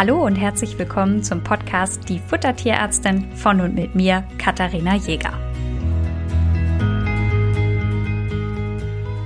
Hallo 0.00 0.24
und 0.24 0.36
herzlich 0.36 0.78
willkommen 0.78 1.22
zum 1.22 1.44
Podcast 1.44 2.08
Die 2.08 2.20
Futtertierärztin 2.20 3.36
von 3.36 3.60
und 3.60 3.74
mit 3.74 3.94
mir, 3.94 4.24
Katharina 4.38 4.94
Jäger. 4.94 5.49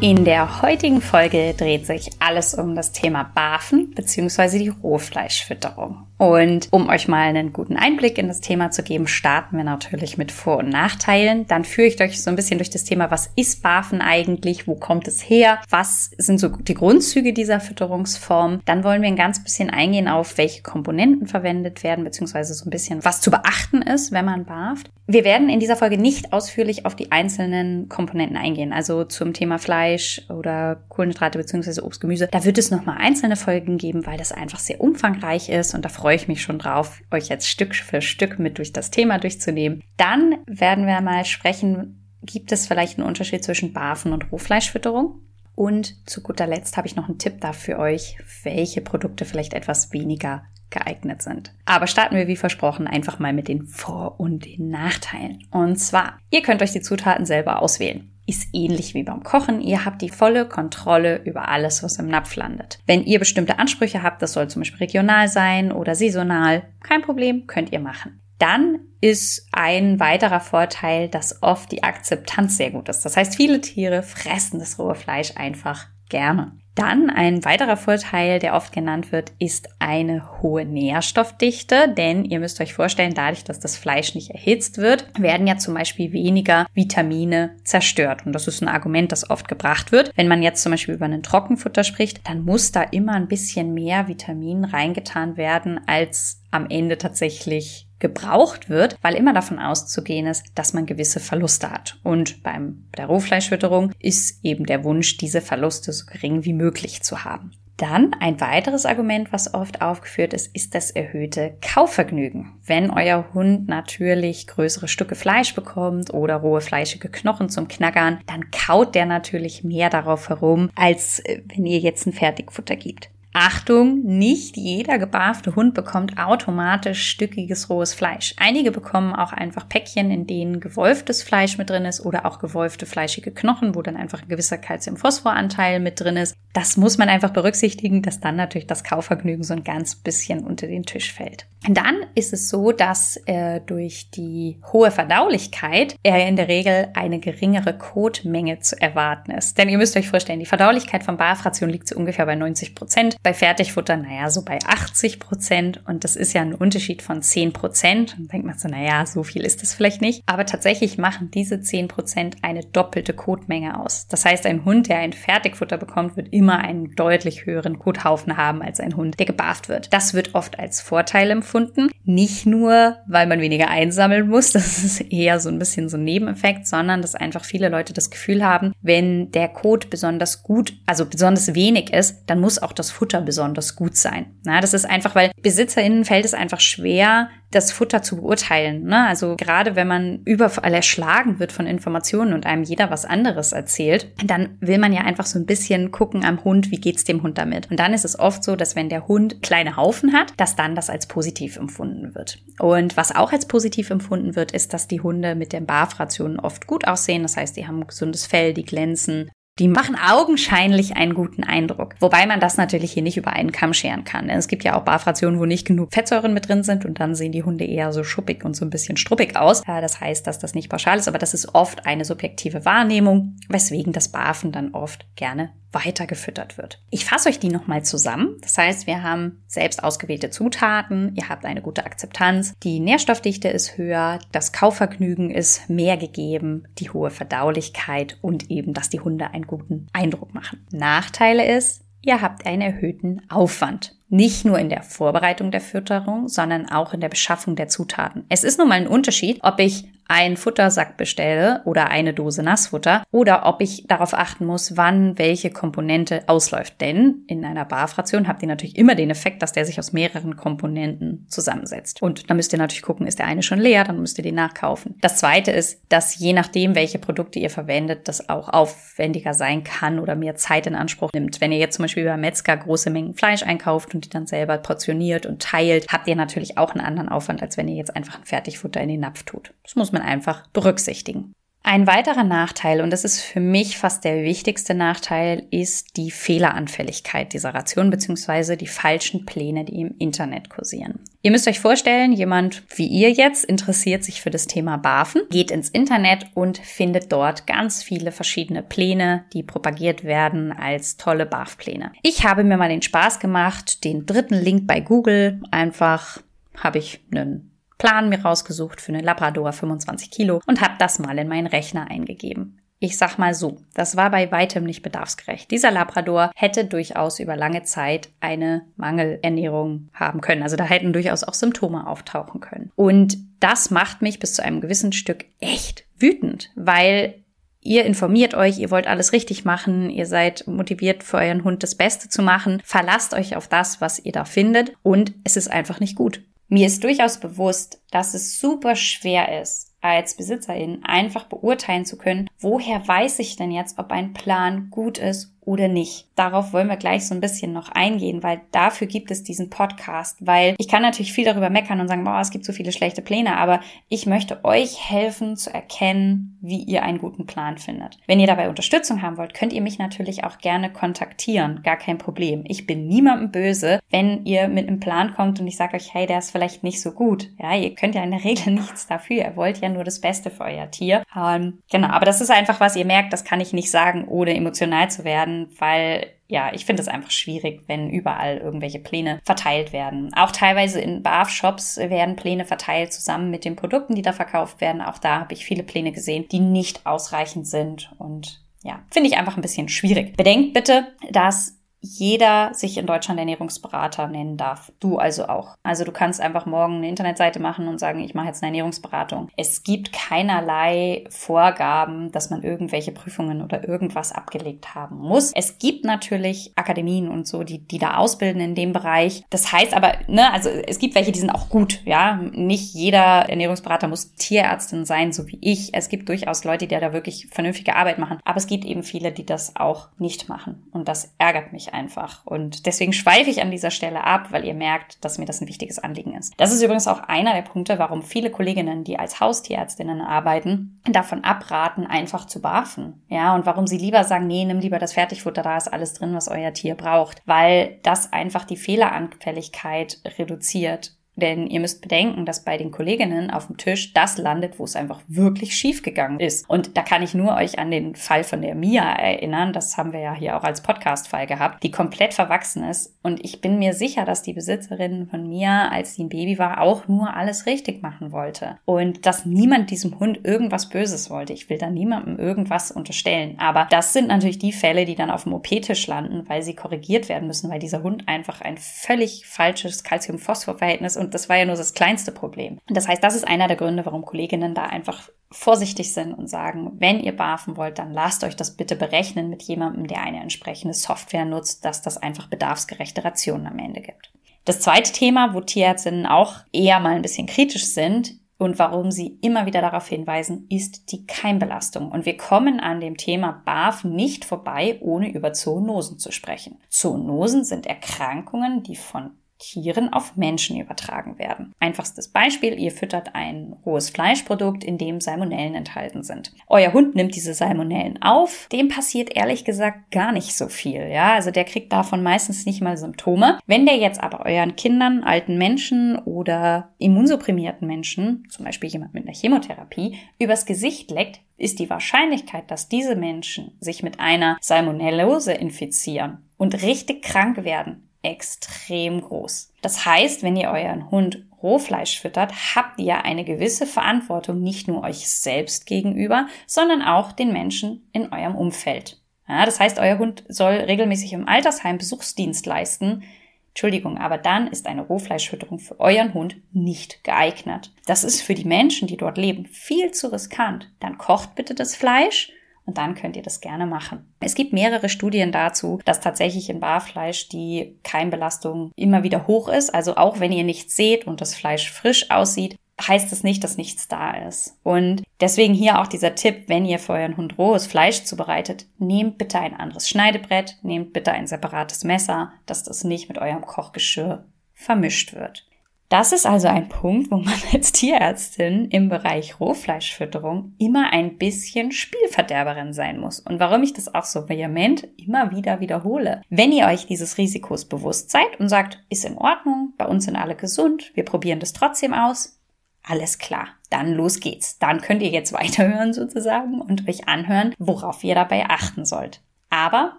In 0.00 0.24
der 0.24 0.62
heutigen 0.62 1.00
Folge 1.00 1.54
dreht 1.54 1.84
sich 1.84 2.10
alles 2.20 2.54
um 2.54 2.76
das 2.76 2.92
Thema 2.92 3.24
Barfen 3.34 3.90
bzw. 3.96 4.58
die 4.60 4.68
Rohfleischfütterung. 4.68 6.04
Und 6.18 6.68
um 6.72 6.88
euch 6.88 7.06
mal 7.06 7.28
einen 7.28 7.52
guten 7.52 7.76
Einblick 7.76 8.18
in 8.18 8.26
das 8.26 8.40
Thema 8.40 8.70
zu 8.70 8.82
geben, 8.82 9.06
starten 9.06 9.56
wir 9.56 9.64
natürlich 9.64 10.18
mit 10.18 10.32
Vor- 10.32 10.58
und 10.58 10.68
Nachteilen. 10.68 11.46
Dann 11.46 11.64
führe 11.64 11.86
ich 11.88 12.00
euch 12.00 12.22
so 12.22 12.30
ein 12.30 12.36
bisschen 12.36 12.58
durch 12.58 12.70
das 12.70 12.84
Thema, 12.84 13.10
was 13.10 13.30
ist 13.36 13.62
Barfen 13.62 14.00
eigentlich, 14.00 14.66
wo 14.66 14.74
kommt 14.74 15.06
es 15.06 15.20
her, 15.20 15.60
was 15.68 16.10
sind 16.18 16.38
so 16.38 16.48
die 16.48 16.74
Grundzüge 16.74 17.32
dieser 17.32 17.60
Fütterungsform. 17.60 18.60
Dann 18.64 18.82
wollen 18.82 19.02
wir 19.02 19.08
ein 19.08 19.16
ganz 19.16 19.42
bisschen 19.42 19.70
eingehen 19.70 20.08
auf, 20.08 20.38
welche 20.38 20.62
Komponenten 20.62 21.28
verwendet 21.28 21.84
werden, 21.84 22.04
beziehungsweise 22.04 22.54
so 22.54 22.66
ein 22.66 22.70
bisschen, 22.70 23.04
was 23.04 23.20
zu 23.20 23.30
beachten 23.30 23.82
ist, 23.82 24.10
wenn 24.10 24.24
man 24.24 24.44
barft. 24.44 24.90
Wir 25.06 25.24
werden 25.24 25.48
in 25.48 25.60
dieser 25.60 25.76
Folge 25.76 25.98
nicht 25.98 26.32
ausführlich 26.32 26.84
auf 26.84 26.96
die 26.96 27.12
einzelnen 27.12 27.88
Komponenten 27.88 28.36
eingehen, 28.36 28.72
also 28.72 29.04
zum 29.04 29.32
Thema 29.32 29.58
Fleisch 29.58 29.87
oder 30.30 30.82
Kohlenhydrate 30.88 31.38
beziehungsweise 31.38 31.84
Obst, 31.84 32.00
Gemüse. 32.00 32.28
Da 32.30 32.44
wird 32.44 32.58
es 32.58 32.70
nochmal 32.70 32.98
einzelne 32.98 33.36
Folgen 33.36 33.78
geben, 33.78 34.04
weil 34.04 34.18
das 34.18 34.32
einfach 34.32 34.58
sehr 34.58 34.80
umfangreich 34.80 35.48
ist 35.48 35.74
und 35.74 35.84
da 35.84 35.88
freue 35.88 36.08
freue 36.08 36.16
ich 36.16 36.26
mich 36.26 36.40
schon 36.40 36.58
drauf, 36.58 37.02
euch 37.10 37.28
jetzt 37.28 37.50
Stück 37.50 37.74
für 37.74 38.00
Stück 38.00 38.38
mit 38.38 38.56
durch 38.56 38.72
das 38.72 38.90
Thema 38.90 39.18
durchzunehmen. 39.18 39.82
Dann 39.98 40.36
werden 40.46 40.86
wir 40.86 41.02
mal 41.02 41.26
sprechen, 41.26 42.02
gibt 42.22 42.50
es 42.50 42.66
vielleicht 42.66 42.98
einen 42.98 43.06
Unterschied 43.06 43.44
zwischen 43.44 43.74
Barfen 43.74 44.14
und 44.14 44.32
Rohfleischfütterung? 44.32 45.20
Und 45.54 46.08
zu 46.08 46.22
guter 46.22 46.46
Letzt 46.46 46.78
habe 46.78 46.86
ich 46.86 46.96
noch 46.96 47.10
einen 47.10 47.18
Tipp 47.18 47.42
da 47.42 47.52
für 47.52 47.78
euch, 47.78 48.16
welche 48.42 48.80
Produkte 48.80 49.26
vielleicht 49.26 49.52
etwas 49.52 49.92
weniger 49.92 50.44
geeignet 50.70 51.20
sind. 51.20 51.52
Aber 51.66 51.86
starten 51.86 52.16
wir 52.16 52.26
wie 52.26 52.36
versprochen 52.36 52.86
einfach 52.86 53.18
mal 53.18 53.34
mit 53.34 53.48
den 53.48 53.66
Vor- 53.66 54.18
und 54.18 54.46
den 54.46 54.70
Nachteilen. 54.70 55.44
Und 55.50 55.76
zwar, 55.76 56.18
ihr 56.30 56.40
könnt 56.40 56.62
euch 56.62 56.72
die 56.72 56.80
Zutaten 56.80 57.26
selber 57.26 57.60
auswählen 57.60 58.10
ist 58.28 58.48
ähnlich 58.52 58.92
wie 58.92 59.02
beim 59.02 59.22
Kochen. 59.22 59.62
Ihr 59.62 59.86
habt 59.86 60.02
die 60.02 60.10
volle 60.10 60.46
Kontrolle 60.46 61.22
über 61.24 61.48
alles, 61.48 61.82
was 61.82 61.98
im 61.98 62.08
Napf 62.08 62.36
landet. 62.36 62.78
Wenn 62.86 63.04
ihr 63.04 63.18
bestimmte 63.18 63.58
Ansprüche 63.58 64.02
habt, 64.02 64.20
das 64.20 64.34
soll 64.34 64.48
zum 64.48 64.60
Beispiel 64.60 64.78
regional 64.78 65.28
sein 65.28 65.72
oder 65.72 65.94
saisonal, 65.94 66.62
kein 66.82 67.00
Problem, 67.00 67.46
könnt 67.46 67.72
ihr 67.72 67.80
machen. 67.80 68.20
Dann 68.38 68.80
ist 69.00 69.48
ein 69.52 69.98
weiterer 69.98 70.40
Vorteil, 70.40 71.08
dass 71.08 71.42
oft 71.42 71.72
die 71.72 71.82
Akzeptanz 71.82 72.58
sehr 72.58 72.70
gut 72.70 72.88
ist. 72.88 73.02
Das 73.02 73.16
heißt, 73.16 73.34
viele 73.34 73.60
Tiere 73.62 74.02
fressen 74.02 74.60
das 74.60 74.78
rohe 74.78 74.94
Fleisch 74.94 75.32
einfach 75.36 75.86
gerne. 76.10 76.52
Dann 76.74 77.10
ein 77.10 77.44
weiterer 77.44 77.76
Vorteil, 77.76 78.38
der 78.38 78.54
oft 78.54 78.72
genannt 78.72 79.10
wird, 79.10 79.32
ist 79.40 79.68
eine 79.80 80.40
hohe 80.40 80.64
Nährstoffdichte, 80.64 81.92
denn 81.96 82.24
ihr 82.24 82.38
müsst 82.38 82.60
euch 82.60 82.72
vorstellen, 82.72 83.14
dadurch, 83.14 83.42
dass 83.42 83.58
das 83.58 83.76
Fleisch 83.76 84.14
nicht 84.14 84.30
erhitzt 84.30 84.78
wird, 84.78 85.06
werden 85.18 85.46
ja 85.48 85.58
zum 85.58 85.74
Beispiel 85.74 86.12
weniger 86.12 86.66
Vitamine 86.74 87.56
zerstört. 87.64 88.26
Und 88.26 88.32
das 88.32 88.46
ist 88.46 88.62
ein 88.62 88.68
Argument, 88.68 89.10
das 89.10 89.28
oft 89.28 89.48
gebracht 89.48 89.90
wird. 89.90 90.12
Wenn 90.14 90.28
man 90.28 90.42
jetzt 90.42 90.62
zum 90.62 90.70
Beispiel 90.70 90.94
über 90.94 91.06
einen 91.06 91.24
Trockenfutter 91.24 91.82
spricht, 91.82 92.28
dann 92.28 92.44
muss 92.44 92.70
da 92.70 92.82
immer 92.82 93.14
ein 93.14 93.28
bisschen 93.28 93.74
mehr 93.74 94.06
Vitamin 94.06 94.64
reingetan 94.64 95.36
werden, 95.36 95.80
als 95.86 96.42
am 96.50 96.66
Ende 96.70 96.96
tatsächlich 96.96 97.88
gebraucht 97.98 98.68
wird, 98.68 98.96
weil 99.02 99.14
immer 99.14 99.32
davon 99.32 99.58
auszugehen 99.58 100.26
ist, 100.26 100.44
dass 100.54 100.72
man 100.72 100.86
gewisse 100.86 101.20
Verluste 101.20 101.70
hat. 101.70 101.98
Und 102.04 102.42
beim 102.42 102.84
der 102.96 103.06
Rohfleischfütterung 103.06 103.92
ist 103.98 104.44
eben 104.44 104.66
der 104.66 104.84
Wunsch, 104.84 105.16
diese 105.16 105.40
Verluste 105.40 105.92
so 105.92 106.06
gering 106.06 106.44
wie 106.44 106.52
möglich 106.52 106.67
zu 106.74 107.24
haben. 107.24 107.52
Dann 107.78 108.10
ein 108.18 108.40
weiteres 108.40 108.86
Argument, 108.86 109.32
was 109.32 109.54
oft 109.54 109.82
aufgeführt 109.82 110.34
ist, 110.34 110.52
ist 110.52 110.74
das 110.74 110.90
erhöhte 110.90 111.56
Kaufvergnügen. 111.60 112.58
Wenn 112.66 112.90
euer 112.90 113.32
Hund 113.34 113.68
natürlich 113.68 114.48
größere 114.48 114.88
Stücke 114.88 115.14
Fleisch 115.14 115.54
bekommt 115.54 116.12
oder 116.12 116.36
rohe 116.36 116.60
fleischige 116.60 117.08
Knochen 117.08 117.48
zum 117.48 117.68
Knackern, 117.68 118.18
dann 118.26 118.50
kaut 118.50 118.96
der 118.96 119.06
natürlich 119.06 119.62
mehr 119.62 119.90
darauf 119.90 120.28
herum, 120.28 120.70
als 120.74 121.20
äh, 121.20 121.42
wenn 121.46 121.66
ihr 121.66 121.78
jetzt 121.78 122.04
ein 122.06 122.12
Fertigfutter 122.12 122.74
gibt. 122.74 123.10
Achtung, 123.32 124.02
nicht 124.02 124.56
jeder 124.56 124.98
gebarfte 124.98 125.54
Hund 125.54 125.74
bekommt 125.74 126.18
automatisch 126.18 127.08
stückiges 127.10 127.70
rohes 127.70 127.94
Fleisch. 127.94 128.34
Einige 128.38 128.72
bekommen 128.72 129.14
auch 129.14 129.32
einfach 129.32 129.68
Päckchen, 129.68 130.10
in 130.10 130.26
denen 130.26 130.58
gewolftes 130.58 131.22
Fleisch 131.22 131.56
mit 131.56 131.70
drin 131.70 131.84
ist 131.84 132.04
oder 132.04 132.26
auch 132.26 132.40
gewolfte 132.40 132.84
fleischige 132.84 133.30
Knochen, 133.30 133.76
wo 133.76 133.82
dann 133.82 133.96
einfach 133.96 134.22
ein 134.22 134.28
gewisser 134.28 134.58
Calcium-Phosphoranteil 134.58 135.78
mit 135.78 136.00
drin 136.00 136.16
ist. 136.16 136.34
Das 136.58 136.76
muss 136.76 136.98
man 136.98 137.08
einfach 137.08 137.30
berücksichtigen, 137.30 138.02
dass 138.02 138.18
dann 138.18 138.34
natürlich 138.34 138.66
das 138.66 138.82
Kaufvergnügen 138.82 139.44
so 139.44 139.54
ein 139.54 139.62
ganz 139.62 139.94
bisschen 139.94 140.44
unter 140.44 140.66
den 140.66 140.82
Tisch 140.82 141.12
fällt. 141.12 141.46
Dann 141.68 141.96
ist 142.16 142.32
es 142.32 142.48
so, 142.48 142.72
dass 142.72 143.16
äh, 143.26 143.60
durch 143.60 144.10
die 144.10 144.58
hohe 144.72 144.90
Verdaulichkeit 144.90 145.94
er 146.02 146.26
in 146.26 146.34
der 146.34 146.48
Regel 146.48 146.88
eine 146.94 147.20
geringere 147.20 147.76
Kotmenge 147.76 148.58
zu 148.58 148.80
erwarten 148.80 149.32
ist. 149.32 149.56
Denn 149.58 149.68
ihr 149.68 149.78
müsst 149.78 149.96
euch 149.96 150.08
vorstellen, 150.08 150.40
die 150.40 150.46
Verdaulichkeit 150.46 151.04
von 151.04 151.16
Barfration 151.16 151.70
liegt 151.70 151.88
so 151.88 151.96
ungefähr 151.96 152.26
bei 152.26 152.34
90 152.34 152.74
Prozent 152.74 153.16
bei 153.22 153.34
Fertigfutter, 153.34 153.96
naja, 153.96 154.30
so 154.30 154.44
bei 154.44 154.58
80 154.64 155.20
Prozent. 155.20 155.82
Und 155.86 156.02
das 156.02 156.16
ist 156.16 156.32
ja 156.32 156.42
ein 156.42 156.54
Unterschied 156.54 157.02
von 157.02 157.22
10 157.22 157.52
Prozent. 157.52 158.14
Dann 158.16 158.28
denkt 158.28 158.46
man 158.46 158.58
so, 158.58 158.68
naja, 158.68 159.06
so 159.06 159.22
viel 159.22 159.44
ist 159.44 159.62
das 159.62 159.74
vielleicht 159.74 160.00
nicht. 160.00 160.22
Aber 160.26 160.46
tatsächlich 160.46 160.98
machen 160.98 161.30
diese 161.32 161.60
10 161.60 161.86
Prozent 161.86 162.36
eine 162.42 162.64
doppelte 162.64 163.12
Kotmenge 163.14 163.80
aus. 163.80 164.08
Das 164.08 164.24
heißt, 164.24 164.46
ein 164.46 164.64
Hund, 164.64 164.88
der 164.88 164.98
ein 164.98 165.12
Fertigfutter 165.12 165.76
bekommt, 165.76 166.16
wird 166.16 166.32
immer 166.32 166.47
einen 166.56 166.94
deutlich 166.94 167.46
höheren 167.46 167.78
Kothaufen 167.78 168.36
haben 168.36 168.62
als 168.62 168.80
ein 168.80 168.96
Hund, 168.96 169.18
der 169.18 169.26
gebarft 169.26 169.68
wird. 169.68 169.92
Das 169.92 170.14
wird 170.14 170.34
oft 170.34 170.58
als 170.58 170.80
Vorteil 170.80 171.30
empfunden. 171.30 171.88
Nicht 172.04 172.46
nur, 172.46 172.96
weil 173.06 173.26
man 173.26 173.40
weniger 173.40 173.68
einsammeln 173.68 174.28
muss. 174.28 174.52
Das 174.58 174.82
ist 174.82 175.00
eher 175.12 175.38
so 175.38 175.48
ein 175.48 175.58
bisschen 175.58 175.88
so 175.88 175.96
ein 175.96 176.04
Nebeneffekt, 176.04 176.66
sondern 176.66 177.00
dass 177.00 177.14
einfach 177.14 177.44
viele 177.44 177.68
Leute 177.68 177.92
das 177.92 178.10
Gefühl 178.10 178.44
haben, 178.44 178.72
wenn 178.82 179.30
der 179.30 179.48
Kot 179.48 179.88
besonders 179.88 180.42
gut, 180.42 180.72
also 180.84 181.06
besonders 181.06 181.54
wenig 181.54 181.92
ist, 181.92 182.24
dann 182.26 182.40
muss 182.40 182.60
auch 182.60 182.72
das 182.72 182.90
Futter 182.90 183.20
besonders 183.20 183.76
gut 183.76 183.96
sein. 183.96 184.34
Na, 184.44 184.60
das 184.60 184.74
ist 184.74 184.84
einfach, 184.84 185.14
weil 185.14 185.30
BesitzerInnen 185.42 186.04
fällt 186.04 186.24
es 186.24 186.34
einfach 186.34 186.60
schwer, 186.60 187.28
das 187.50 187.72
Futter 187.72 188.02
zu 188.02 188.16
beurteilen. 188.16 188.84
Ne? 188.84 189.06
Also 189.06 189.36
gerade 189.36 189.74
wenn 189.74 189.88
man 189.88 190.20
überall 190.24 190.74
erschlagen 190.74 191.38
wird 191.38 191.52
von 191.52 191.66
Informationen 191.66 192.32
und 192.34 192.46
einem 192.46 192.62
jeder 192.62 192.90
was 192.90 193.04
anderes 193.04 193.52
erzählt, 193.52 194.12
dann 194.24 194.58
will 194.60 194.78
man 194.78 194.92
ja 194.92 195.02
einfach 195.02 195.26
so 195.26 195.38
ein 195.38 195.46
bisschen 195.46 195.90
gucken 195.90 196.24
am 196.24 196.44
Hund, 196.44 196.70
wie 196.70 196.80
geht's 196.80 197.04
dem 197.04 197.22
Hund 197.22 197.38
damit. 197.38 197.70
Und 197.70 197.80
dann 197.80 197.94
ist 197.94 198.04
es 198.04 198.18
oft 198.18 198.44
so, 198.44 198.56
dass 198.56 198.76
wenn 198.76 198.88
der 198.88 199.08
Hund 199.08 199.42
kleine 199.42 199.76
Haufen 199.76 200.12
hat, 200.12 200.32
dass 200.36 200.56
dann 200.56 200.74
das 200.74 200.90
als 200.90 201.06
positiv 201.06 201.56
empfunden 201.56 202.14
wird. 202.14 202.38
Und 202.58 202.96
was 202.96 203.14
auch 203.14 203.32
als 203.32 203.46
positiv 203.46 203.90
empfunden 203.90 204.36
wird, 204.36 204.52
ist, 204.52 204.74
dass 204.74 204.88
die 204.88 205.00
Hunde 205.00 205.34
mit 205.34 205.52
den 205.52 205.66
Barfrationen 205.66 206.38
oft 206.40 206.66
gut 206.66 206.86
aussehen. 206.86 207.22
Das 207.22 207.36
heißt, 207.36 207.56
die 207.56 207.66
haben 207.66 207.86
gesundes 207.86 208.26
Fell, 208.26 208.52
die 208.52 208.64
glänzen, 208.64 209.30
die 209.58 209.68
machen 209.68 209.96
augenscheinlich 209.96 210.96
einen 210.96 211.14
guten 211.14 211.44
Eindruck. 211.44 211.94
Wobei 212.00 212.26
man 212.26 212.40
das 212.40 212.56
natürlich 212.56 212.92
hier 212.92 213.02
nicht 213.02 213.16
über 213.16 213.32
einen 213.32 213.52
Kamm 213.52 213.74
scheren 213.74 214.04
kann. 214.04 214.28
Denn 214.28 214.38
es 214.38 214.48
gibt 214.48 214.64
ja 214.64 214.78
auch 214.78 214.84
Barfrationen, 214.84 215.40
wo 215.40 215.46
nicht 215.46 215.66
genug 215.66 215.92
Fettsäuren 215.92 216.32
mit 216.32 216.48
drin 216.48 216.62
sind 216.62 216.84
und 216.84 217.00
dann 217.00 217.14
sehen 217.14 217.32
die 217.32 217.42
Hunde 217.42 217.64
eher 217.64 217.92
so 217.92 218.04
schuppig 218.04 218.44
und 218.44 218.54
so 218.54 218.64
ein 218.64 218.70
bisschen 218.70 218.96
struppig 218.96 219.36
aus. 219.36 219.62
Das 219.64 220.00
heißt, 220.00 220.26
dass 220.26 220.38
das 220.38 220.54
nicht 220.54 220.68
pauschal 220.68 220.98
ist, 220.98 221.08
aber 221.08 221.18
das 221.18 221.34
ist 221.34 221.54
oft 221.54 221.86
eine 221.86 222.04
subjektive 222.04 222.64
Wahrnehmung, 222.64 223.36
weswegen 223.48 223.92
das 223.92 224.08
Barfen 224.08 224.52
dann 224.52 224.74
oft 224.74 225.06
gerne 225.16 225.50
weitergefüttert 225.72 226.58
wird. 226.58 226.80
Ich 226.90 227.04
fasse 227.04 227.28
euch 227.28 227.38
die 227.38 227.48
nochmal 227.48 227.84
zusammen. 227.84 228.36
Das 228.40 228.56
heißt, 228.56 228.86
wir 228.86 229.02
haben 229.02 229.42
selbst 229.46 229.82
ausgewählte 229.82 230.30
Zutaten, 230.30 231.14
ihr 231.14 231.28
habt 231.28 231.44
eine 231.44 231.62
gute 231.62 231.84
Akzeptanz, 231.84 232.54
die 232.62 232.80
Nährstoffdichte 232.80 233.48
ist 233.48 233.76
höher, 233.76 234.18
das 234.32 234.52
Kaufvergnügen 234.52 235.30
ist 235.30 235.68
mehr 235.68 235.96
gegeben, 235.96 236.64
die 236.78 236.90
hohe 236.90 237.10
Verdaulichkeit 237.10 238.18
und 238.22 238.50
eben, 238.50 238.74
dass 238.74 238.90
die 238.90 239.00
Hunde 239.00 239.30
einen 239.32 239.46
guten 239.46 239.86
Eindruck 239.92 240.34
machen. 240.34 240.66
Nachteile 240.70 241.56
ist, 241.56 241.82
ihr 242.02 242.22
habt 242.22 242.46
einen 242.46 242.62
erhöhten 242.62 243.22
Aufwand. 243.28 243.94
Nicht 244.10 244.46
nur 244.46 244.58
in 244.58 244.70
der 244.70 244.82
Vorbereitung 244.82 245.50
der 245.50 245.60
Fütterung, 245.60 246.28
sondern 246.28 246.66
auch 246.66 246.94
in 246.94 247.00
der 247.00 247.10
Beschaffung 247.10 247.56
der 247.56 247.68
Zutaten. 247.68 248.24
Es 248.30 248.42
ist 248.42 248.58
nun 248.58 248.68
mal 248.68 248.76
ein 248.76 248.86
Unterschied, 248.86 249.38
ob 249.42 249.58
ich 249.60 249.86
einen 250.08 250.36
Futtersack 250.36 250.96
bestelle 250.96 251.60
oder 251.64 251.90
eine 251.90 252.14
Dose 252.14 252.42
Nassfutter 252.42 253.04
oder 253.10 253.46
ob 253.46 253.60
ich 253.60 253.84
darauf 253.86 254.14
achten 254.14 254.46
muss, 254.46 254.76
wann 254.76 255.18
welche 255.18 255.50
Komponente 255.50 256.22
ausläuft. 256.26 256.80
Denn 256.80 257.24
in 257.26 257.44
einer 257.44 257.66
Barfration 257.66 258.26
habt 258.26 258.42
ihr 258.42 258.48
natürlich 258.48 258.76
immer 258.76 258.94
den 258.94 259.10
Effekt, 259.10 259.42
dass 259.42 259.52
der 259.52 259.66
sich 259.66 259.78
aus 259.78 259.92
mehreren 259.92 260.36
Komponenten 260.36 261.26
zusammensetzt. 261.28 262.00
Und 262.02 262.30
da 262.30 262.34
müsst 262.34 262.52
ihr 262.54 262.58
natürlich 262.58 262.82
gucken, 262.82 263.06
ist 263.06 263.18
der 263.18 263.26
eine 263.26 263.42
schon 263.42 263.60
leer, 263.60 263.84
dann 263.84 264.00
müsst 264.00 264.18
ihr 264.18 264.24
den 264.24 264.34
nachkaufen. 264.34 264.96
Das 265.02 265.18
zweite 265.18 265.50
ist, 265.50 265.82
dass 265.90 266.18
je 266.18 266.32
nachdem, 266.32 266.74
welche 266.74 266.98
Produkte 266.98 267.38
ihr 267.38 267.50
verwendet, 267.50 268.08
das 268.08 268.30
auch 268.30 268.48
aufwendiger 268.48 269.34
sein 269.34 269.62
kann 269.62 269.98
oder 269.98 270.16
mehr 270.16 270.36
Zeit 270.36 270.66
in 270.66 270.74
Anspruch 270.74 271.12
nimmt. 271.12 271.40
Wenn 271.40 271.52
ihr 271.52 271.58
jetzt 271.58 271.76
zum 271.76 271.84
Beispiel 271.84 272.04
über 272.04 272.16
Metzger 272.16 272.56
große 272.56 272.88
Mengen 272.88 273.14
Fleisch 273.14 273.42
einkauft 273.42 273.94
und 273.94 274.06
die 274.06 274.10
dann 274.10 274.26
selber 274.26 274.56
portioniert 274.56 275.26
und 275.26 275.42
teilt, 275.42 275.86
habt 275.92 276.08
ihr 276.08 276.16
natürlich 276.16 276.56
auch 276.56 276.74
einen 276.74 276.84
anderen 276.84 277.10
Aufwand, 277.10 277.42
als 277.42 277.58
wenn 277.58 277.68
ihr 277.68 277.76
jetzt 277.76 277.94
einfach 277.94 278.18
ein 278.18 278.24
Fertigfutter 278.24 278.80
in 278.80 278.88
den 278.88 279.00
Napf 279.00 279.24
tut. 279.24 279.52
Das 279.62 279.76
muss 279.76 279.92
man 279.92 279.97
man 279.98 280.06
einfach 280.06 280.46
berücksichtigen. 280.48 281.32
Ein 281.64 281.86
weiterer 281.86 282.24
Nachteil, 282.24 282.80
und 282.80 282.90
das 282.90 283.04
ist 283.04 283.20
für 283.20 283.40
mich 283.40 283.76
fast 283.76 284.04
der 284.04 284.22
wichtigste 284.22 284.74
Nachteil, 284.74 285.42
ist 285.50 285.98
die 285.98 286.10
Fehleranfälligkeit 286.10 287.34
dieser 287.34 287.52
Ration 287.52 287.90
bzw. 287.90 288.56
die 288.56 288.68
falschen 288.68 289.26
Pläne, 289.26 289.64
die 289.64 289.80
im 289.82 289.94
Internet 289.98 290.48
kursieren. 290.48 291.00
Ihr 291.20 291.30
müsst 291.30 291.46
euch 291.46 291.60
vorstellen, 291.60 292.12
jemand 292.12 292.62
wie 292.74 292.86
ihr 292.86 293.10
jetzt 293.10 293.44
interessiert 293.44 294.02
sich 294.02 294.22
für 294.22 294.30
das 294.30 294.46
Thema 294.46 294.78
Barfen, 294.78 295.22
geht 295.30 295.50
ins 295.50 295.68
Internet 295.68 296.26
und 296.32 296.56
findet 296.56 297.12
dort 297.12 297.46
ganz 297.46 297.82
viele 297.82 298.12
verschiedene 298.12 298.62
Pläne, 298.62 299.24
die 299.34 299.42
propagiert 299.42 300.04
werden 300.04 300.52
als 300.52 300.96
tolle 300.96 301.26
Barfpläne. 301.26 301.92
Ich 302.02 302.24
habe 302.24 302.44
mir 302.44 302.56
mal 302.56 302.70
den 302.70 302.82
Spaß 302.82 303.18
gemacht, 303.18 303.84
den 303.84 304.06
dritten 304.06 304.40
Link 304.40 304.66
bei 304.66 304.80
Google 304.80 305.42
einfach 305.50 306.22
habe 306.56 306.78
ich 306.78 307.00
einen 307.12 307.57
Plan 307.78 308.08
mir 308.08 308.22
rausgesucht 308.22 308.80
für 308.80 308.92
eine 308.92 309.02
Labrador 309.02 309.52
25 309.52 310.10
Kilo 310.10 310.42
und 310.46 310.60
habe 310.60 310.74
das 310.78 310.98
mal 310.98 311.16
in 311.18 311.28
meinen 311.28 311.46
Rechner 311.46 311.90
eingegeben. 311.90 312.60
Ich 312.80 312.96
sag 312.96 313.18
mal 313.18 313.34
so, 313.34 313.56
das 313.74 313.96
war 313.96 314.10
bei 314.10 314.30
weitem 314.30 314.62
nicht 314.62 314.82
bedarfsgerecht. 314.82 315.50
Dieser 315.50 315.72
Labrador 315.72 316.30
hätte 316.36 316.64
durchaus 316.64 317.18
über 317.18 317.36
lange 317.36 317.64
Zeit 317.64 318.08
eine 318.20 318.62
Mangelernährung 318.76 319.88
haben 319.92 320.20
können. 320.20 320.44
Also 320.44 320.54
da 320.54 320.64
hätten 320.64 320.92
durchaus 320.92 321.24
auch 321.24 321.34
Symptome 321.34 321.88
auftauchen 321.88 322.40
können. 322.40 322.70
Und 322.76 323.18
das 323.40 323.70
macht 323.70 324.00
mich 324.00 324.20
bis 324.20 324.34
zu 324.34 324.44
einem 324.44 324.60
gewissen 324.60 324.92
Stück 324.92 325.24
echt 325.40 325.84
wütend, 325.98 326.50
weil 326.54 327.14
Ihr 327.60 327.84
informiert 327.84 328.34
euch, 328.34 328.58
ihr 328.58 328.70
wollt 328.70 328.86
alles 328.86 329.12
richtig 329.12 329.44
machen, 329.44 329.90
ihr 329.90 330.06
seid 330.06 330.46
motiviert 330.46 331.02
für 331.02 331.18
euren 331.18 331.42
Hund 331.42 331.62
das 331.62 331.74
Beste 331.74 332.08
zu 332.08 332.22
machen, 332.22 332.62
verlasst 332.64 333.14
euch 333.14 333.36
auf 333.36 333.48
das, 333.48 333.80
was 333.80 333.98
ihr 333.98 334.12
da 334.12 334.24
findet 334.24 334.72
und 334.82 335.12
es 335.24 335.36
ist 335.36 335.50
einfach 335.50 335.80
nicht 335.80 335.96
gut. 335.96 336.22
Mir 336.48 336.66
ist 336.66 336.82
durchaus 336.82 337.20
bewusst, 337.20 337.82
dass 337.90 338.14
es 338.14 338.40
super 338.40 338.74
schwer 338.74 339.40
ist, 339.40 339.74
als 339.88 340.14
Besitzerin 340.14 340.84
einfach 340.84 341.24
beurteilen 341.24 341.84
zu 341.84 341.98
können, 341.98 342.28
woher 342.40 342.86
weiß 342.86 343.18
ich 343.20 343.36
denn 343.36 343.50
jetzt, 343.50 343.78
ob 343.78 343.90
ein 343.90 344.12
Plan 344.12 344.68
gut 344.70 344.98
ist 344.98 345.34
oder 345.48 345.66
nicht. 345.66 346.06
Darauf 346.14 346.52
wollen 346.52 346.68
wir 346.68 346.76
gleich 346.76 347.06
so 347.06 347.14
ein 347.14 347.22
bisschen 347.22 347.54
noch 347.54 347.70
eingehen, 347.70 348.22
weil 348.22 348.42
dafür 348.52 348.86
gibt 348.86 349.10
es 349.10 349.22
diesen 349.22 349.48
Podcast, 349.48 350.18
weil 350.20 350.54
ich 350.58 350.68
kann 350.68 350.82
natürlich 350.82 351.14
viel 351.14 351.24
darüber 351.24 351.48
meckern 351.48 351.80
und 351.80 351.88
sagen, 351.88 352.04
boah, 352.04 352.20
es 352.20 352.30
gibt 352.30 352.44
so 352.44 352.52
viele 352.52 352.70
schlechte 352.70 353.00
Pläne, 353.00 353.38
aber 353.38 353.60
ich 353.88 354.04
möchte 354.04 354.44
euch 354.44 354.90
helfen 354.90 355.38
zu 355.38 355.52
erkennen, 355.52 356.36
wie 356.42 356.62
ihr 356.62 356.82
einen 356.82 356.98
guten 356.98 357.24
Plan 357.24 357.56
findet. 357.56 357.98
Wenn 358.06 358.20
ihr 358.20 358.26
dabei 358.26 358.50
Unterstützung 358.50 359.00
haben 359.00 359.16
wollt, 359.16 359.32
könnt 359.32 359.54
ihr 359.54 359.62
mich 359.62 359.78
natürlich 359.78 360.22
auch 360.22 360.36
gerne 360.36 360.70
kontaktieren, 360.70 361.62
gar 361.62 361.76
kein 361.76 361.96
Problem. 361.96 362.44
Ich 362.46 362.66
bin 362.66 362.86
niemandem 362.86 363.30
böse, 363.30 363.80
wenn 363.88 364.26
ihr 364.26 364.48
mit 364.48 364.68
einem 364.68 364.80
Plan 364.80 365.14
kommt 365.14 365.40
und 365.40 365.46
ich 365.46 365.56
sage 365.56 365.76
euch, 365.76 365.94
hey, 365.94 366.06
der 366.06 366.18
ist 366.18 366.30
vielleicht 366.30 366.62
nicht 366.62 366.82
so 366.82 366.92
gut. 366.92 367.30
Ja, 367.38 367.56
ihr 367.56 367.74
könnt 367.74 367.94
ja 367.94 368.02
in 368.02 368.10
der 368.10 368.22
Regel 368.22 368.52
nichts 368.52 368.86
dafür. 368.86 369.16
Ihr 369.16 369.36
wollt 369.36 369.62
ja 369.62 369.70
nur 369.70 369.77
das 369.84 370.00
Beste 370.00 370.30
für 370.30 370.44
euer 370.44 370.70
Tier. 370.70 371.02
Ähm, 371.16 371.58
genau, 371.70 371.88
aber 371.88 372.04
das 372.04 372.20
ist 372.20 372.30
einfach 372.30 372.60
was, 372.60 372.76
ihr 372.76 372.84
merkt, 372.84 373.12
das 373.12 373.24
kann 373.24 373.40
ich 373.40 373.52
nicht 373.52 373.70
sagen, 373.70 374.06
ohne 374.08 374.34
emotional 374.34 374.90
zu 374.90 375.04
werden 375.04 375.48
weil 375.58 376.06
ja, 376.30 376.52
ich 376.52 376.66
finde 376.66 376.82
es 376.82 376.88
einfach 376.88 377.10
schwierig, 377.10 377.62
wenn 377.68 377.88
überall 377.88 378.36
irgendwelche 378.36 378.78
Pläne 378.78 379.18
verteilt 379.24 379.72
werden. 379.72 380.12
Auch 380.14 380.30
teilweise 380.30 380.78
in 380.78 381.02
BAF-Shops 381.02 381.78
werden 381.78 382.16
Pläne 382.16 382.44
verteilt 382.44 382.92
zusammen 382.92 383.30
mit 383.30 383.46
den 383.46 383.56
Produkten, 383.56 383.94
die 383.94 384.02
da 384.02 384.12
verkauft 384.12 384.60
werden. 384.60 384.82
Auch 384.82 384.98
da 384.98 385.20
habe 385.20 385.32
ich 385.32 385.46
viele 385.46 385.62
Pläne 385.62 385.90
gesehen, 385.90 386.26
die 386.30 386.40
nicht 386.40 386.84
ausreichend 386.84 387.46
sind 387.46 387.90
und 387.96 388.42
ja, 388.62 388.80
finde 388.90 389.08
ich 389.08 389.16
einfach 389.16 389.36
ein 389.36 389.42
bisschen 389.42 389.68
schwierig. 389.68 390.16
Bedenkt 390.16 390.52
bitte, 390.52 390.88
dass 391.10 391.57
jeder 391.80 392.52
sich 392.54 392.78
in 392.78 392.86
Deutschland 392.86 393.20
Ernährungsberater 393.20 394.08
nennen 394.08 394.36
darf. 394.36 394.72
Du 394.80 394.98
also 394.98 395.28
auch. 395.28 395.56
Also 395.62 395.84
du 395.84 395.92
kannst 395.92 396.20
einfach 396.20 396.46
morgen 396.46 396.76
eine 396.76 396.88
Internetseite 396.88 397.40
machen 397.40 397.68
und 397.68 397.78
sagen, 397.78 398.00
ich 398.00 398.14
mache 398.14 398.26
jetzt 398.26 398.42
eine 398.42 398.50
Ernährungsberatung. 398.50 399.28
Es 399.36 399.62
gibt 399.62 399.92
keinerlei 399.92 401.04
Vorgaben, 401.10 402.10
dass 402.12 402.30
man 402.30 402.42
irgendwelche 402.42 402.92
Prüfungen 402.92 403.42
oder 403.42 403.66
irgendwas 403.68 404.12
abgelegt 404.12 404.74
haben 404.74 404.98
muss. 404.98 405.32
Es 405.34 405.58
gibt 405.58 405.84
natürlich 405.84 406.52
Akademien 406.56 407.08
und 407.08 407.26
so, 407.26 407.44
die, 407.44 407.58
die 407.58 407.78
da 407.78 407.96
ausbilden 407.96 408.40
in 408.40 408.54
dem 408.54 408.72
Bereich. 408.72 409.22
Das 409.30 409.52
heißt 409.52 409.74
aber, 409.74 409.92
ne, 410.08 410.32
also 410.32 410.48
es 410.48 410.78
gibt 410.78 410.94
welche, 410.94 411.12
die 411.12 411.20
sind 411.20 411.30
auch 411.30 411.48
gut, 411.48 411.80
ja. 411.84 412.16
Nicht 412.32 412.74
jeder 412.74 413.28
Ernährungsberater 413.28 413.88
muss 413.88 414.14
Tierärztin 414.14 414.84
sein, 414.84 415.12
so 415.12 415.26
wie 415.28 415.38
ich. 415.40 415.74
Es 415.74 415.88
gibt 415.88 416.08
durchaus 416.08 416.44
Leute, 416.44 416.66
die 416.66 416.78
da 416.78 416.92
wirklich 416.92 417.28
vernünftige 417.30 417.76
Arbeit 417.76 417.98
machen. 417.98 418.18
Aber 418.24 418.38
es 418.38 418.46
gibt 418.46 418.64
eben 418.64 418.82
viele, 418.82 419.12
die 419.12 419.26
das 419.26 419.56
auch 419.56 419.88
nicht 419.98 420.28
machen. 420.28 420.66
Und 420.72 420.88
das 420.88 421.14
ärgert 421.18 421.52
mich 421.52 421.67
einfach. 421.72 422.24
Und 422.24 422.66
deswegen 422.66 422.92
schweife 422.92 423.30
ich 423.30 423.42
an 423.42 423.50
dieser 423.50 423.70
Stelle 423.70 424.04
ab, 424.04 424.28
weil 424.30 424.44
ihr 424.44 424.54
merkt, 424.54 425.04
dass 425.04 425.18
mir 425.18 425.24
das 425.24 425.40
ein 425.40 425.48
wichtiges 425.48 425.78
Anliegen 425.78 426.14
ist. 426.14 426.34
Das 426.36 426.52
ist 426.52 426.62
übrigens 426.62 426.88
auch 426.88 427.00
einer 427.00 427.34
der 427.34 427.42
Punkte, 427.42 427.78
warum 427.78 428.02
viele 428.02 428.30
Kolleginnen, 428.30 428.84
die 428.84 428.98
als 428.98 429.20
Haustierärztinnen 429.20 430.00
arbeiten, 430.00 430.80
davon 430.84 431.24
abraten, 431.24 431.86
einfach 431.86 432.26
zu 432.26 432.40
barfen. 432.40 433.02
Ja, 433.08 433.34
und 433.34 433.46
warum 433.46 433.66
sie 433.66 433.78
lieber 433.78 434.04
sagen, 434.04 434.26
nee, 434.26 434.44
nimm 434.44 434.60
lieber 434.60 434.78
das 434.78 434.92
Fertigfutter, 434.92 435.42
da 435.42 435.56
ist 435.56 435.72
alles 435.72 435.94
drin, 435.94 436.14
was 436.14 436.28
euer 436.28 436.52
Tier 436.52 436.74
braucht. 436.74 437.22
Weil 437.26 437.78
das 437.82 438.12
einfach 438.12 438.44
die 438.44 438.56
Fehleranfälligkeit 438.56 439.98
reduziert 440.18 440.97
denn 441.18 441.46
ihr 441.46 441.60
müsst 441.60 441.82
bedenken, 441.82 442.24
dass 442.24 442.44
bei 442.44 442.56
den 442.56 442.70
Kolleginnen 442.70 443.30
auf 443.30 443.46
dem 443.46 443.56
Tisch 443.56 443.92
das 443.92 444.18
landet, 444.18 444.58
wo 444.58 444.64
es 444.64 444.76
einfach 444.76 445.00
wirklich 445.08 445.54
schief 445.56 445.82
gegangen 445.82 446.20
ist. 446.20 446.48
Und 446.48 446.76
da 446.76 446.82
kann 446.82 447.02
ich 447.02 447.14
nur 447.14 447.34
euch 447.36 447.58
an 447.58 447.70
den 447.70 447.94
Fall 447.94 448.24
von 448.24 448.42
der 448.42 448.54
Mia 448.54 448.92
erinnern. 448.92 449.52
Das 449.52 449.76
haben 449.76 449.92
wir 449.92 450.00
ja 450.00 450.14
hier 450.14 450.36
auch 450.36 450.44
als 450.44 450.62
Podcast-Fall 450.62 451.26
gehabt, 451.26 451.62
die 451.62 451.70
komplett 451.70 452.14
verwachsen 452.14 452.64
ist. 452.64 452.94
Und 453.02 453.24
ich 453.24 453.40
bin 453.40 453.58
mir 453.58 453.74
sicher, 453.74 454.04
dass 454.04 454.22
die 454.22 454.32
Besitzerin 454.32 455.06
von 455.06 455.28
Mia, 455.28 455.68
als 455.68 455.94
sie 455.94 456.04
ein 456.04 456.08
Baby 456.08 456.38
war, 456.38 456.60
auch 456.60 456.88
nur 456.88 457.14
alles 457.14 457.46
richtig 457.46 457.82
machen 457.82 458.12
wollte. 458.12 458.58
Und 458.64 459.06
dass 459.06 459.26
niemand 459.26 459.70
diesem 459.70 459.98
Hund 459.98 460.20
irgendwas 460.24 460.68
Böses 460.68 461.10
wollte. 461.10 461.32
Ich 461.32 461.50
will 461.50 461.58
da 461.58 461.70
niemandem 461.70 462.18
irgendwas 462.18 462.70
unterstellen. 462.70 463.36
Aber 463.38 463.66
das 463.70 463.92
sind 463.92 464.08
natürlich 464.08 464.38
die 464.38 464.52
Fälle, 464.52 464.84
die 464.84 464.94
dann 464.94 465.10
auf 465.10 465.24
dem 465.24 465.34
OP-Tisch 465.34 465.86
landen, 465.86 466.28
weil 466.28 466.42
sie 466.42 466.54
korrigiert 466.54 467.08
werden 467.08 467.26
müssen, 467.26 467.50
weil 467.50 467.58
dieser 467.58 467.82
Hund 467.82 468.06
einfach 468.06 468.40
ein 468.40 468.56
völlig 468.56 469.26
falsches 469.26 469.84
Calcium-Phosphor-Verhältnis 469.84 470.96
und 470.96 471.07
und 471.08 471.14
das 471.14 471.30
war 471.30 471.38
ja 471.38 471.46
nur 471.46 471.56
das 471.56 471.72
kleinste 471.72 472.12
Problem. 472.12 472.58
Und 472.68 472.76
das 472.76 472.86
heißt, 472.86 473.02
das 473.02 473.14
ist 473.14 473.26
einer 473.26 473.48
der 473.48 473.56
Gründe, 473.56 473.86
warum 473.86 474.04
Kolleginnen 474.04 474.54
da 474.54 474.64
einfach 474.64 475.08
vorsichtig 475.30 475.94
sind 475.94 476.12
und 476.12 476.28
sagen, 476.28 476.72
wenn 476.80 477.00
ihr 477.00 477.16
barfen 477.16 477.56
wollt, 477.56 477.78
dann 477.78 477.94
lasst 477.94 478.24
euch 478.24 478.36
das 478.36 478.58
bitte 478.58 478.76
berechnen 478.76 479.30
mit 479.30 479.42
jemandem, 479.42 479.86
der 479.86 480.02
eine 480.02 480.20
entsprechende 480.20 480.74
Software 480.74 481.24
nutzt, 481.24 481.64
dass 481.64 481.80
das 481.80 481.96
einfach 481.96 482.26
bedarfsgerechte 482.26 483.02
Rationen 483.02 483.46
am 483.46 483.58
Ende 483.58 483.80
gibt. 483.80 484.12
Das 484.44 484.60
zweite 484.60 484.92
Thema, 484.92 485.32
wo 485.32 485.40
Tierärztinnen 485.40 486.04
auch 486.04 486.40
eher 486.52 486.78
mal 486.78 486.96
ein 486.96 487.02
bisschen 487.02 487.26
kritisch 487.26 487.64
sind, 487.64 488.18
und 488.40 488.60
warum 488.60 488.92
sie 488.92 489.18
immer 489.20 489.46
wieder 489.46 489.60
darauf 489.60 489.88
hinweisen, 489.88 490.46
ist 490.48 490.92
die 490.92 491.06
Keimbelastung. 491.06 491.90
Und 491.90 492.06
wir 492.06 492.16
kommen 492.16 492.60
an 492.60 492.80
dem 492.80 492.96
Thema 492.96 493.42
BAF 493.44 493.82
nicht 493.82 494.24
vorbei, 494.24 494.78
ohne 494.80 495.12
über 495.12 495.32
Zoonosen 495.32 495.98
zu 495.98 496.12
sprechen. 496.12 496.60
Zoonosen 496.68 497.44
sind 497.44 497.66
Erkrankungen, 497.66 498.62
die 498.62 498.76
von 498.76 499.17
Tieren 499.38 499.92
auf 499.92 500.16
Menschen 500.16 500.60
übertragen 500.60 501.18
werden. 501.18 501.54
Einfachstes 501.60 502.08
Beispiel, 502.08 502.58
ihr 502.58 502.72
füttert 502.72 503.14
ein 503.14 503.54
rohes 503.64 503.90
Fleischprodukt, 503.90 504.64
in 504.64 504.78
dem 504.78 505.00
Salmonellen 505.00 505.54
enthalten 505.54 506.02
sind. 506.02 506.32
Euer 506.48 506.72
Hund 506.72 506.94
nimmt 506.94 507.14
diese 507.14 507.34
Salmonellen 507.34 508.02
auf, 508.02 508.48
dem 508.50 508.68
passiert 508.68 509.14
ehrlich 509.16 509.44
gesagt 509.44 509.90
gar 509.90 510.12
nicht 510.12 510.36
so 510.36 510.48
viel, 510.48 510.88
ja, 510.88 511.14
also 511.14 511.30
der 511.30 511.44
kriegt 511.44 511.72
davon 511.72 512.02
meistens 512.02 512.46
nicht 512.46 512.60
mal 512.60 512.76
Symptome. 512.76 513.38
Wenn 513.46 513.66
der 513.66 513.76
jetzt 513.76 514.02
aber 514.02 514.26
euren 514.26 514.56
Kindern, 514.56 515.02
alten 515.04 515.38
Menschen 515.38 515.98
oder 515.98 516.70
immunsupprimierten 516.78 517.66
Menschen, 517.66 518.26
zum 518.30 518.44
Beispiel 518.44 518.70
jemand 518.70 518.94
mit 518.94 519.04
einer 519.04 519.14
Chemotherapie, 519.14 519.98
übers 520.18 520.46
Gesicht 520.46 520.90
leckt, 520.90 521.20
ist 521.36 521.60
die 521.60 521.70
Wahrscheinlichkeit, 521.70 522.50
dass 522.50 522.68
diese 522.68 522.96
Menschen 522.96 523.56
sich 523.60 523.82
mit 523.82 524.00
einer 524.00 524.36
Salmonellose 524.40 525.32
infizieren 525.32 526.28
und 526.36 526.62
richtig 526.62 527.02
krank 527.02 527.44
werden, 527.44 527.87
extrem 528.02 529.00
groß. 529.00 529.52
Das 529.62 529.84
heißt, 529.84 530.22
wenn 530.22 530.36
ihr 530.36 530.50
euren 530.50 530.90
Hund 530.90 531.24
Rohfleisch 531.42 532.00
füttert, 532.00 532.32
habt 532.54 532.80
ihr 532.80 533.04
eine 533.04 533.24
gewisse 533.24 533.66
Verantwortung 533.66 534.40
nicht 534.40 534.66
nur 534.68 534.82
euch 534.82 535.08
selbst 535.08 535.66
gegenüber, 535.66 536.26
sondern 536.46 536.82
auch 536.82 537.12
den 537.12 537.32
Menschen 537.32 537.88
in 537.92 538.12
eurem 538.12 538.34
Umfeld. 538.34 539.00
Ja, 539.28 539.44
das 539.44 539.60
heißt, 539.60 539.78
euer 539.78 539.98
Hund 539.98 540.24
soll 540.28 540.54
regelmäßig 540.54 541.12
im 541.12 541.28
Altersheim 541.28 541.78
Besuchsdienst 541.78 542.46
leisten. 542.46 543.04
Entschuldigung, 543.48 543.98
aber 543.98 544.18
dann 544.18 544.46
ist 544.46 544.66
eine 544.66 544.82
Rohfleischfütterung 544.82 545.58
für 545.58 545.78
euren 545.80 546.14
Hund 546.14 546.36
nicht 546.52 547.02
geeignet. 547.04 547.72
Das 547.86 548.04
ist 548.04 548.22
für 548.22 548.34
die 548.34 548.44
Menschen, 548.44 548.88
die 548.88 548.96
dort 548.96 549.18
leben, 549.18 549.46
viel 549.46 549.90
zu 549.90 550.12
riskant. 550.12 550.70
Dann 550.80 550.96
kocht 550.96 551.34
bitte 551.34 551.54
das 551.54 551.74
Fleisch 551.74 552.32
und 552.68 552.76
dann 552.76 552.94
könnt 552.94 553.16
ihr 553.16 553.22
das 553.22 553.40
gerne 553.40 553.64
machen. 553.64 554.14
Es 554.20 554.34
gibt 554.34 554.52
mehrere 554.52 554.90
Studien 554.90 555.32
dazu, 555.32 555.80
dass 555.86 556.00
tatsächlich 556.00 556.50
in 556.50 556.60
Barfleisch 556.60 557.30
die 557.30 557.78
Keimbelastung 557.82 558.72
immer 558.76 559.02
wieder 559.02 559.26
hoch 559.26 559.48
ist. 559.48 559.74
Also 559.74 559.96
auch 559.96 560.20
wenn 560.20 560.32
ihr 560.32 560.44
nichts 560.44 560.76
seht 560.76 561.06
und 561.06 561.22
das 561.22 561.34
Fleisch 561.34 561.72
frisch 561.72 562.10
aussieht, 562.10 562.58
heißt 562.78 563.10
es 563.10 563.24
nicht, 563.24 563.42
dass 563.42 563.56
nichts 563.56 563.88
da 563.88 564.10
ist. 564.10 564.58
Und 564.64 565.02
deswegen 565.18 565.54
hier 565.54 565.80
auch 565.80 565.86
dieser 565.86 566.14
Tipp, 566.14 566.44
wenn 566.48 566.66
ihr 566.66 566.78
für 566.78 566.92
euren 566.92 567.16
Hund 567.16 567.38
rohes 567.38 567.66
Fleisch 567.66 568.04
zubereitet, 568.04 568.66
nehmt 568.76 569.16
bitte 569.16 569.38
ein 569.38 569.58
anderes 569.58 569.88
Schneidebrett, 569.88 570.58
nehmt 570.60 570.92
bitte 570.92 571.12
ein 571.12 571.26
separates 571.26 571.84
Messer, 571.84 572.34
dass 572.44 572.64
das 572.64 572.84
nicht 572.84 573.08
mit 573.08 573.16
eurem 573.16 573.46
Kochgeschirr 573.46 574.26
vermischt 574.52 575.14
wird. 575.14 575.47
Das 575.88 576.12
ist 576.12 576.26
also 576.26 576.48
ein 576.48 576.68
Punkt, 576.68 577.10
wo 577.10 577.16
man 577.16 577.34
als 577.52 577.72
Tierärztin 577.72 578.66
im 578.66 578.88
Bereich 578.90 579.40
Rohfleischfütterung 579.40 580.52
immer 580.58 580.92
ein 580.92 581.16
bisschen 581.16 581.72
Spielverderberin 581.72 582.74
sein 582.74 583.00
muss. 583.00 583.20
Und 583.20 583.40
warum 583.40 583.62
ich 583.62 583.72
das 583.72 583.94
auch 583.94 584.04
so 584.04 584.28
vehement 584.28 584.86
immer 584.98 585.30
wieder 585.30 585.60
wiederhole. 585.60 586.20
Wenn 586.28 586.52
ihr 586.52 586.66
euch 586.66 586.86
dieses 586.86 587.16
Risikos 587.16 587.64
bewusst 587.64 588.10
seid 588.10 588.38
und 588.38 588.48
sagt, 588.50 588.84
ist 588.90 589.06
in 589.06 589.16
Ordnung, 589.16 589.72
bei 589.78 589.86
uns 589.86 590.04
sind 590.04 590.16
alle 590.16 590.34
gesund, 590.34 590.90
wir 590.94 591.04
probieren 591.04 591.40
das 591.40 591.54
trotzdem 591.54 591.94
aus, 591.94 592.38
alles 592.82 593.18
klar, 593.18 593.48
dann 593.70 593.92
los 593.92 594.20
geht's. 594.20 594.58
Dann 594.58 594.82
könnt 594.82 595.02
ihr 595.02 595.10
jetzt 595.10 595.32
weiterhören 595.32 595.94
sozusagen 595.94 596.60
und 596.60 596.86
euch 596.86 597.08
anhören, 597.08 597.54
worauf 597.58 598.04
ihr 598.04 598.14
dabei 598.14 598.44
achten 598.48 598.84
sollt. 598.84 599.22
Aber 599.50 599.96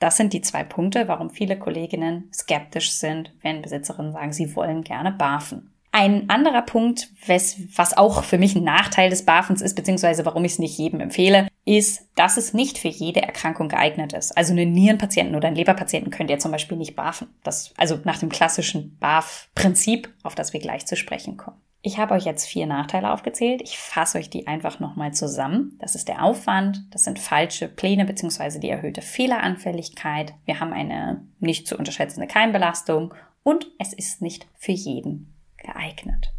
das 0.00 0.16
sind 0.16 0.32
die 0.32 0.40
zwei 0.40 0.64
Punkte, 0.64 1.06
warum 1.06 1.28
viele 1.28 1.58
Kolleginnen 1.58 2.30
skeptisch 2.32 2.92
sind, 2.92 3.34
wenn 3.42 3.60
Besitzerinnen 3.60 4.12
sagen, 4.12 4.32
sie 4.32 4.56
wollen 4.56 4.82
gerne 4.82 5.12
barfen. 5.12 5.73
Ein 5.96 6.28
anderer 6.28 6.62
Punkt, 6.62 7.08
was, 7.24 7.56
was 7.76 7.96
auch 7.96 8.24
für 8.24 8.36
mich 8.36 8.56
ein 8.56 8.64
Nachteil 8.64 9.10
des 9.10 9.24
Barfens 9.24 9.62
ist, 9.62 9.76
beziehungsweise 9.76 10.26
warum 10.26 10.44
ich 10.44 10.54
es 10.54 10.58
nicht 10.58 10.76
jedem 10.76 10.98
empfehle, 10.98 11.46
ist, 11.64 12.08
dass 12.16 12.36
es 12.36 12.52
nicht 12.52 12.78
für 12.78 12.88
jede 12.88 13.22
Erkrankung 13.22 13.68
geeignet 13.68 14.12
ist. 14.12 14.36
Also 14.36 14.52
einen 14.54 14.72
Nierenpatienten 14.72 15.36
oder 15.36 15.46
einen 15.46 15.56
Leberpatienten 15.56 16.10
könnt 16.10 16.30
ihr 16.30 16.40
zum 16.40 16.50
Beispiel 16.50 16.76
nicht 16.76 16.96
barfen. 16.96 17.28
Das, 17.44 17.72
also 17.76 18.00
nach 18.02 18.18
dem 18.18 18.28
klassischen 18.28 18.98
Barf-Prinzip, 18.98 20.12
auf 20.24 20.34
das 20.34 20.52
wir 20.52 20.58
gleich 20.58 20.84
zu 20.84 20.96
sprechen 20.96 21.36
kommen. 21.36 21.60
Ich 21.80 21.96
habe 21.96 22.14
euch 22.14 22.24
jetzt 22.24 22.46
vier 22.46 22.66
Nachteile 22.66 23.12
aufgezählt. 23.12 23.62
Ich 23.62 23.78
fasse 23.78 24.18
euch 24.18 24.28
die 24.28 24.48
einfach 24.48 24.80
nochmal 24.80 25.14
zusammen. 25.14 25.78
Das 25.78 25.94
ist 25.94 26.08
der 26.08 26.24
Aufwand, 26.24 26.82
das 26.90 27.04
sind 27.04 27.20
falsche 27.20 27.68
Pläne 27.68 28.04
beziehungsweise 28.04 28.58
die 28.58 28.68
erhöhte 28.68 29.00
Fehleranfälligkeit. 29.00 30.34
Wir 30.44 30.58
haben 30.58 30.72
eine 30.72 31.24
nicht 31.38 31.68
zu 31.68 31.78
unterschätzende 31.78 32.26
Keimbelastung 32.26 33.14
und 33.44 33.68
es 33.78 33.92
ist 33.92 34.22
nicht 34.22 34.48
für 34.56 34.72
jeden 34.72 35.33
geeignet. 35.64 36.32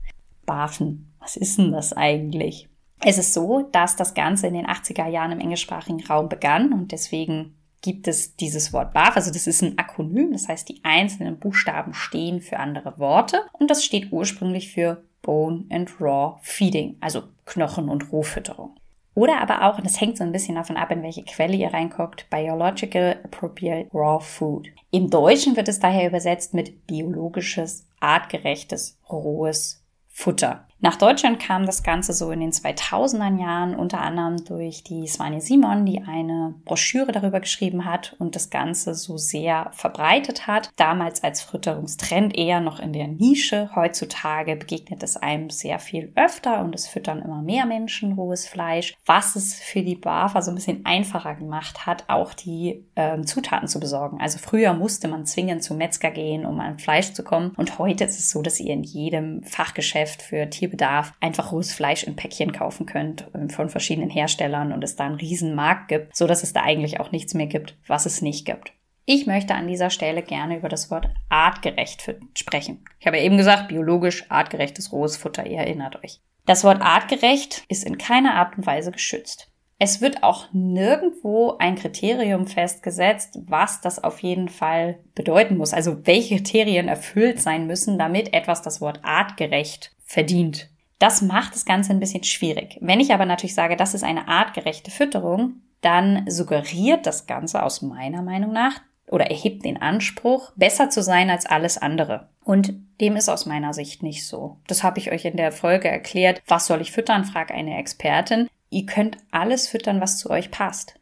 BaFin, 0.45 1.11
was 1.19 1.35
ist 1.35 1.57
denn 1.57 1.71
das 1.71 1.93
eigentlich? 1.93 2.69
Es 3.01 3.17
ist 3.17 3.33
so, 3.33 3.67
dass 3.71 3.95
das 3.95 4.13
Ganze 4.13 4.47
in 4.47 4.53
den 4.53 4.67
80er 4.67 5.07
Jahren 5.07 5.33
im 5.33 5.39
englischsprachigen 5.39 6.03
Raum 6.05 6.29
begann 6.29 6.71
und 6.71 6.91
deswegen 6.91 7.55
gibt 7.81 8.07
es 8.07 8.35
dieses 8.35 8.73
Wort 8.73 8.93
BAF. 8.93 9.15
Also 9.15 9.31
das 9.31 9.47
ist 9.47 9.61
ein 9.61 9.77
Akronym, 9.77 10.31
das 10.31 10.47
heißt 10.47 10.67
die 10.69 10.79
einzelnen 10.83 11.37
Buchstaben 11.37 11.93
stehen 11.93 12.41
für 12.41 12.57
andere 12.57 12.97
Worte 12.97 13.41
und 13.53 13.69
das 13.69 13.83
steht 13.83 14.11
ursprünglich 14.11 14.71
für 14.71 15.03
Bone 15.21 15.65
and 15.69 15.99
Raw 15.99 16.37
Feeding, 16.41 16.97
also 17.01 17.23
Knochen- 17.45 17.89
und 17.89 18.11
Rohfütterung. 18.11 18.75
Oder 19.15 19.41
aber 19.41 19.63
auch, 19.63 19.77
und 19.77 19.85
das 19.85 19.99
hängt 19.99 20.17
so 20.17 20.25
ein 20.25 20.33
bisschen 20.33 20.55
davon 20.55 20.75
ab, 20.75 20.91
in 20.91 21.01
welche 21.01 21.23
Quelle 21.23 21.55
ihr 21.55 21.73
reinguckt, 21.73 22.29
Biological 22.29 23.17
Appropriate 23.23 23.89
Raw 23.93 24.23
Food. 24.23 24.67
Im 24.91 25.09
Deutschen 25.09 25.55
wird 25.55 25.69
es 25.69 25.79
daher 25.79 26.07
übersetzt 26.07 26.53
mit 26.53 26.85
biologisches, 26.85 27.87
artgerechtes, 28.01 28.99
rohes 29.09 29.81
Futter. 30.09 30.64
Nach 30.81 30.97
Deutschland 30.97 31.39
kam 31.39 31.65
das 31.65 31.83
Ganze 31.83 32.13
so 32.13 32.29
in 32.31 32.41
den 32.41 32.51
2000er 32.51 33.39
Jahren, 33.39 33.75
unter 33.75 34.01
anderem 34.01 34.43
durch 34.43 34.83
die 34.83 35.07
Svani 35.07 35.39
Simon, 35.39 35.85
die 35.85 36.03
eine 36.03 36.53
Broschüre 36.65 37.13
darüber 37.13 37.39
geschrieben 37.39 37.85
hat 37.85 38.15
und 38.19 38.35
das 38.35 38.49
Ganze 38.49 38.93
so 38.93 39.17
sehr 39.17 39.71
verbreitet 39.71 40.47
hat. 40.47 40.69
Damals 40.75 41.23
als 41.23 41.41
Fütterungstrend 41.41 42.37
eher 42.37 42.59
noch 42.59 42.79
in 42.79 42.91
der 42.91 43.07
Nische. 43.07 43.69
Heutzutage 43.73 44.57
begegnet 44.57 45.01
es 45.01 45.15
einem 45.15 45.49
sehr 45.49 45.79
viel 45.79 46.11
öfter 46.15 46.59
und 46.59 46.75
es 46.75 46.87
füttern 46.87 47.21
immer 47.21 47.41
mehr 47.41 47.65
Menschen 47.65 48.13
rohes 48.13 48.45
Fleisch, 48.45 48.95
was 49.05 49.35
es 49.35 49.55
für 49.55 49.81
die 49.81 49.95
BAFA 49.95 50.41
so 50.41 50.51
ein 50.51 50.55
bisschen 50.55 50.85
einfacher 50.85 51.35
gemacht 51.35 51.85
hat, 51.85 52.03
auch 52.09 52.33
die 52.33 52.85
ähm, 52.95 53.25
Zutaten 53.25 53.69
zu 53.69 53.79
besorgen. 53.79 54.19
Also 54.19 54.39
früher 54.39 54.73
musste 54.73 55.07
man 55.07 55.25
zwingend 55.25 55.63
zum 55.63 55.77
Metzger 55.77 56.11
gehen, 56.11 56.45
um 56.45 56.59
an 56.59 56.77
Fleisch 56.77 57.13
zu 57.13 57.23
kommen 57.23 57.53
und 57.55 57.79
heute 57.79 58.03
ist 58.03 58.19
es 58.19 58.29
so, 58.29 58.41
dass 58.41 58.59
ihr 58.59 58.73
in 58.73 58.83
jedem 58.83 59.41
Fachgeschäft 59.43 60.21
für 60.21 60.49
Tier 60.49 60.64
Bedarf 60.67 61.13
einfach 61.19 61.51
rohes 61.51 61.73
Fleisch 61.73 62.03
in 62.03 62.15
Päckchen 62.15 62.51
kaufen 62.51 62.85
könnt 62.85 63.29
ähm, 63.33 63.49
von 63.49 63.69
verschiedenen 63.69 64.09
Herstellern 64.09 64.71
und 64.71 64.83
es 64.83 64.95
da 64.95 65.05
einen 65.05 65.15
riesen 65.15 65.55
Markt 65.55 65.87
gibt, 65.87 66.15
so 66.15 66.27
dass 66.27 66.43
es 66.43 66.53
da 66.53 66.63
eigentlich 66.63 66.99
auch 66.99 67.11
nichts 67.11 67.33
mehr 67.33 67.47
gibt, 67.47 67.77
was 67.87 68.05
es 68.05 68.21
nicht 68.21 68.45
gibt. 68.45 68.73
Ich 69.05 69.27
möchte 69.27 69.53
an 69.53 69.67
dieser 69.67 69.91
Stelle 69.91 70.23
gerne 70.23 70.57
über 70.57 70.69
das 70.69 70.89
Wort 70.89 71.09
artgerecht 71.29 72.15
sprechen. 72.35 72.83
Ich 72.99 73.05
habe 73.05 73.17
ja 73.17 73.23
eben 73.23 73.37
gesagt, 73.37 73.67
biologisch 73.67 74.25
artgerechtes 74.29 74.91
rohes 74.91 75.15
Futter, 75.15 75.45
ihr 75.45 75.59
erinnert 75.59 76.03
euch. 76.03 76.21
Das 76.45 76.63
Wort 76.63 76.81
artgerecht 76.81 77.63
ist 77.69 77.83
in 77.83 77.97
keiner 77.97 78.35
Art 78.35 78.57
und 78.57 78.65
Weise 78.65 78.91
geschützt. 78.91 79.51
Es 79.77 79.99
wird 79.99 80.23
auch 80.23 80.45
nirgendwo 80.53 81.57
ein 81.59 81.75
Kriterium 81.75 82.47
festgesetzt, 82.47 83.39
was 83.45 83.81
das 83.81 84.01
auf 84.01 84.19
jeden 84.19 84.47
Fall 84.47 84.99
bedeuten 85.15 85.57
muss. 85.57 85.73
Also 85.73 86.05
welche 86.05 86.37
Kriterien 86.37 86.87
erfüllt 86.87 87.41
sein 87.41 87.67
müssen, 87.67 87.97
damit 87.97 88.33
etwas 88.33 88.61
das 88.61 88.79
Wort 88.79 89.01
artgerecht 89.03 89.91
verdient. 90.05 90.69
Das 90.97 91.21
macht 91.21 91.53
das 91.53 91.65
Ganze 91.65 91.91
ein 91.91 91.99
bisschen 91.99 92.23
schwierig. 92.23 92.77
Wenn 92.79 93.01
ich 93.01 93.13
aber 93.13 93.25
natürlich 93.25 93.55
sage, 93.55 93.75
das 93.75 93.93
ist 93.93 94.03
eine 94.03 94.29
artgerechte 94.29 94.91
Fütterung, 94.91 95.61
dann 95.81 96.25
suggeriert 96.29 97.05
das 97.05 97.27
Ganze 97.27 97.61
aus 97.61 97.81
meiner 97.81 98.21
Meinung 98.21 98.53
nach 98.53 98.79
oder 99.07 99.29
erhebt 99.29 99.65
den 99.65 99.81
Anspruch, 99.81 100.51
besser 100.55 100.89
zu 100.89 101.03
sein 101.03 101.29
als 101.29 101.45
alles 101.45 101.77
andere. 101.77 102.29
Und 102.43 102.73
dem 103.01 103.17
ist 103.17 103.29
aus 103.29 103.45
meiner 103.45 103.73
Sicht 103.73 104.03
nicht 104.03 104.25
so. 104.25 104.57
Das 104.67 104.83
habe 104.83 104.99
ich 104.99 105.11
euch 105.11 105.25
in 105.25 105.37
der 105.37 105.51
Folge 105.51 105.89
erklärt. 105.89 106.41
Was 106.47 106.65
soll 106.65 106.81
ich 106.81 106.91
füttern? 106.91 107.25
frag 107.25 107.51
eine 107.51 107.77
Expertin. 107.77 108.47
Ihr 108.75 108.85
könnt 108.85 109.19
alles 109.31 109.69
füttern, 109.69 110.01
was 110.01 110.17
zu 110.17 110.29
euch 110.29 110.51
passt. 110.51 110.99